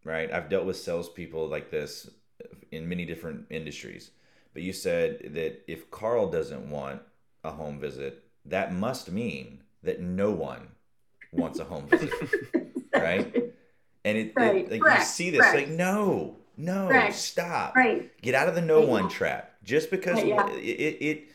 right? 0.04 0.32
I've 0.32 0.50
dealt 0.50 0.66
with 0.66 0.78
salespeople 0.78 1.48
like 1.48 1.72
this 1.72 2.10
in 2.72 2.88
many 2.88 3.06
different 3.06 3.46
industries. 3.50 4.12
But 4.54 4.64
you 4.64 4.74
said 4.74 5.32
that 5.34 5.64
if 5.68 5.92
Carl 5.92 6.30
doesn't 6.30 6.70
want 6.70 7.02
a 7.44 7.52
home 7.52 7.80
visit, 7.80 8.24
that 8.46 8.74
must 8.74 9.12
mean 9.12 9.64
that 9.84 10.02
no 10.02 10.32
one 10.32 10.70
wants 11.32 11.60
a 11.60 11.64
home 11.64 11.88
visit, 11.88 12.12
right? 12.94 13.36
And 14.06 14.18
it, 14.18 14.34
right. 14.36 14.56
it 14.58 14.72
like 14.72 14.82
Correct. 14.82 15.00
you 15.00 15.06
see 15.06 15.30
this, 15.30 15.42
Correct. 15.42 15.56
like 15.56 15.70
no, 15.70 16.38
no, 16.58 16.88
Correct. 16.88 17.16
stop, 17.16 17.76
right? 17.76 18.10
Get 18.22 18.36
out 18.36 18.48
of 18.48 18.56
the 18.56 18.62
no 18.62 18.82
one 18.82 19.10
trap. 19.10 19.54
Just 19.64 19.92
because 19.92 20.24
yeah. 20.24 20.50
it, 20.52 20.60
it, 20.60 21.28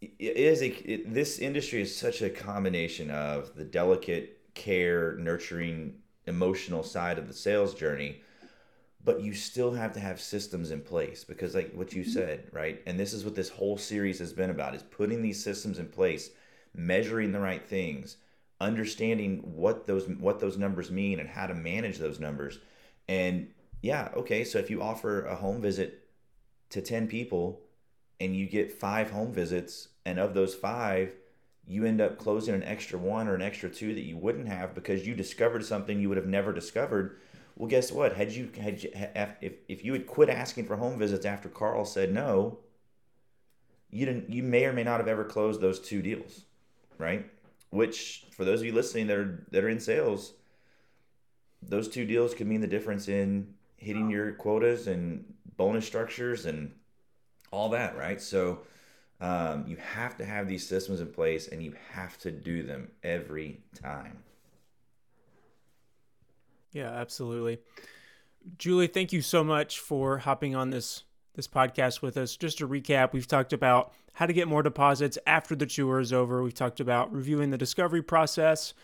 it 0.00 0.36
is 0.36 0.62
a 0.62 0.68
it, 0.92 1.12
this 1.12 1.38
industry 1.38 1.82
is 1.82 1.94
such 1.94 2.22
a 2.22 2.30
combination 2.30 3.10
of 3.10 3.54
the 3.56 3.64
delicate 3.64 4.38
care, 4.54 5.16
nurturing, 5.16 5.94
emotional 6.26 6.82
side 6.82 7.18
of 7.18 7.28
the 7.28 7.34
sales 7.34 7.74
journey 7.74 8.20
but 9.04 9.20
you 9.20 9.34
still 9.34 9.72
have 9.72 9.92
to 9.92 10.00
have 10.00 10.20
systems 10.20 10.70
in 10.70 10.80
place 10.80 11.24
because 11.24 11.54
like 11.54 11.72
what 11.74 11.92
you 11.92 12.02
mm-hmm. 12.02 12.12
said 12.12 12.48
right 12.52 12.80
and 12.86 12.98
this 12.98 13.12
is 13.12 13.24
what 13.24 13.34
this 13.34 13.48
whole 13.48 13.76
series 13.76 14.18
has 14.18 14.32
been 14.32 14.50
about 14.50 14.74
is 14.74 14.82
putting 14.82 15.22
these 15.22 15.42
systems 15.42 15.78
in 15.78 15.86
place 15.86 16.30
measuring 16.74 17.32
the 17.32 17.40
right 17.40 17.66
things 17.68 18.16
understanding 18.64 19.38
what 19.54 19.86
those 19.86 20.08
what 20.08 20.40
those 20.40 20.56
numbers 20.56 20.90
mean 20.90 21.20
and 21.20 21.28
how 21.28 21.46
to 21.46 21.54
manage 21.54 21.98
those 21.98 22.18
numbers. 22.18 22.58
And 23.08 23.48
yeah, 23.82 24.08
okay, 24.16 24.44
so 24.44 24.58
if 24.58 24.70
you 24.70 24.82
offer 24.82 25.26
a 25.26 25.36
home 25.36 25.60
visit 25.60 26.08
to 26.70 26.80
10 26.80 27.06
people 27.06 27.60
and 28.18 28.34
you 28.34 28.46
get 28.46 28.72
5 28.72 29.10
home 29.10 29.32
visits 29.32 29.88
and 30.06 30.18
of 30.18 30.34
those 30.34 30.54
5 30.54 31.14
you 31.66 31.84
end 31.84 32.00
up 32.00 32.18
closing 32.18 32.54
an 32.54 32.62
extra 32.62 32.98
one 32.98 33.28
or 33.28 33.34
an 33.34 33.42
extra 33.42 33.70
two 33.70 33.94
that 33.94 34.04
you 34.04 34.16
wouldn't 34.16 34.48
have 34.48 34.74
because 34.74 35.06
you 35.06 35.14
discovered 35.14 35.64
something 35.64 36.00
you 36.00 36.08
would 36.08 36.18
have 36.18 36.26
never 36.26 36.52
discovered. 36.52 37.18
Well, 37.56 37.68
guess 37.68 37.90
what? 37.92 38.16
Had 38.16 38.32
you 38.32 38.50
had 38.60 38.82
you, 38.82 38.90
if 39.40 39.54
if 39.68 39.84
you 39.84 39.92
had 39.92 40.06
quit 40.06 40.28
asking 40.28 40.66
for 40.66 40.76
home 40.76 40.98
visits 40.98 41.24
after 41.24 41.48
Carl 41.48 41.84
said 41.84 42.12
no, 42.12 42.58
you 43.90 44.04
didn't 44.04 44.28
you 44.28 44.42
may 44.42 44.66
or 44.66 44.72
may 44.72 44.84
not 44.84 44.98
have 44.98 45.08
ever 45.08 45.24
closed 45.24 45.60
those 45.60 45.80
two 45.80 46.02
deals, 46.02 46.42
right? 46.98 47.30
Which 47.74 48.26
for 48.30 48.44
those 48.44 48.60
of 48.60 48.66
you 48.66 48.72
listening 48.72 49.08
that 49.08 49.18
are 49.18 49.46
that 49.50 49.64
are 49.64 49.68
in 49.68 49.80
sales, 49.80 50.34
those 51.60 51.88
two 51.88 52.06
deals 52.06 52.34
could 52.34 52.46
mean 52.46 52.60
the 52.60 52.66
difference 52.66 53.08
in 53.08 53.54
hitting 53.76 54.10
your 54.10 54.32
quotas 54.32 54.86
and 54.86 55.24
bonus 55.56 55.84
structures 55.86 56.46
and 56.46 56.72
all 57.50 57.68
that, 57.70 57.96
right? 57.96 58.20
So 58.20 58.60
um, 59.20 59.64
you 59.66 59.76
have 59.76 60.16
to 60.18 60.24
have 60.24 60.48
these 60.48 60.66
systems 60.66 61.00
in 61.00 61.08
place 61.08 61.48
and 61.48 61.62
you 61.62 61.74
have 61.92 62.16
to 62.18 62.30
do 62.30 62.62
them 62.62 62.90
every 63.02 63.60
time. 63.74 64.18
Yeah, 66.72 66.90
absolutely. 66.90 67.58
Julie, 68.58 68.86
thank 68.88 69.12
you 69.12 69.22
so 69.22 69.42
much 69.42 69.78
for 69.78 70.18
hopping 70.18 70.54
on 70.54 70.70
this 70.70 71.04
this 71.34 71.48
podcast 71.48 72.02
with 72.02 72.16
us. 72.16 72.36
Just 72.36 72.58
to 72.58 72.68
recap, 72.68 73.12
we've 73.12 73.26
talked 73.26 73.52
about 73.52 73.92
how 74.14 74.26
to 74.26 74.32
get 74.32 74.48
more 74.48 74.62
deposits 74.62 75.18
after 75.26 75.54
the 75.54 75.66
tour 75.66 76.00
is 76.00 76.12
over. 76.12 76.42
We've 76.42 76.54
talked 76.54 76.80
about 76.80 77.12
reviewing 77.12 77.50
the 77.50 77.58
discovery 77.58 78.02
process, 78.02 78.74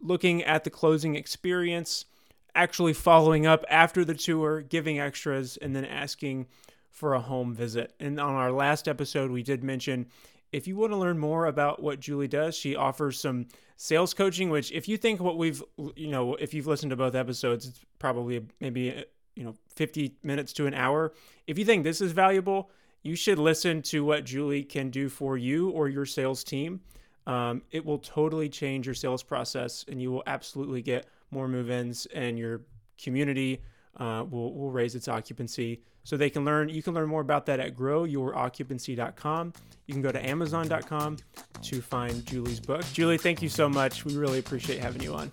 looking 0.00 0.42
at 0.42 0.64
the 0.64 0.70
closing 0.70 1.16
experience, 1.16 2.06
actually 2.54 2.92
following 2.92 3.46
up 3.46 3.64
after 3.68 4.04
the 4.04 4.14
tour, 4.14 4.62
giving 4.62 4.98
extras, 4.98 5.56
and 5.56 5.74
then 5.74 5.84
asking 5.84 6.46
for 6.90 7.14
a 7.14 7.20
home 7.20 7.54
visit. 7.54 7.94
And 8.00 8.18
on 8.18 8.34
our 8.34 8.52
last 8.52 8.88
episode, 8.88 9.30
we 9.30 9.42
did 9.42 9.62
mention 9.62 10.06
if 10.52 10.66
you 10.66 10.76
want 10.76 10.92
to 10.92 10.96
learn 10.96 11.18
more 11.18 11.46
about 11.46 11.80
what 11.80 12.00
Julie 12.00 12.26
does, 12.26 12.56
she 12.56 12.74
offers 12.74 13.20
some 13.20 13.46
sales 13.76 14.14
coaching, 14.14 14.50
which 14.50 14.72
if 14.72 14.88
you 14.88 14.96
think 14.96 15.20
what 15.20 15.38
we've, 15.38 15.62
you 15.94 16.08
know, 16.08 16.34
if 16.34 16.52
you've 16.52 16.66
listened 16.66 16.90
to 16.90 16.96
both 16.96 17.14
episodes, 17.14 17.66
it's 17.66 17.80
probably 17.98 18.44
maybe 18.60 19.04
you 19.36 19.44
know 19.44 19.54
50 19.74 20.16
minutes 20.22 20.52
to 20.54 20.66
an 20.66 20.74
hour 20.74 21.12
if 21.46 21.58
you 21.58 21.64
think 21.64 21.84
this 21.84 22.00
is 22.00 22.12
valuable 22.12 22.70
you 23.02 23.14
should 23.14 23.38
listen 23.38 23.82
to 23.82 24.04
what 24.04 24.24
julie 24.24 24.62
can 24.62 24.90
do 24.90 25.08
for 25.08 25.36
you 25.36 25.70
or 25.70 25.88
your 25.88 26.06
sales 26.06 26.44
team 26.44 26.80
um, 27.26 27.62
it 27.70 27.84
will 27.84 27.98
totally 27.98 28.48
change 28.48 28.86
your 28.86 28.94
sales 28.94 29.22
process 29.22 29.84
and 29.88 30.00
you 30.00 30.10
will 30.10 30.22
absolutely 30.26 30.82
get 30.82 31.06
more 31.30 31.48
move-ins 31.48 32.06
and 32.06 32.38
your 32.38 32.62
community 33.02 33.60
uh, 33.96 34.24
will 34.28 34.54
will 34.54 34.70
raise 34.70 34.94
its 34.94 35.08
occupancy. 35.08 35.82
So 36.04 36.16
they 36.16 36.30
can 36.30 36.44
learn. 36.44 36.68
You 36.68 36.82
can 36.82 36.94
learn 36.94 37.08
more 37.08 37.20
about 37.20 37.46
that 37.46 37.60
at 37.60 37.76
growyouroccupancy.com. 37.76 39.52
You 39.86 39.94
can 39.94 40.02
go 40.02 40.10
to 40.10 40.26
amazon.com 40.26 41.18
to 41.62 41.82
find 41.82 42.24
Julie's 42.24 42.60
book. 42.60 42.84
Julie, 42.92 43.18
thank 43.18 43.42
you 43.42 43.48
so 43.48 43.68
much. 43.68 44.04
We 44.04 44.16
really 44.16 44.38
appreciate 44.38 44.80
having 44.80 45.02
you 45.02 45.14
on. 45.14 45.30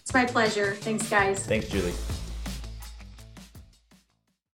It's 0.00 0.14
my 0.14 0.24
pleasure. 0.24 0.74
Thanks, 0.76 1.08
guys. 1.08 1.44
Thanks, 1.44 1.68
Julie. 1.68 1.94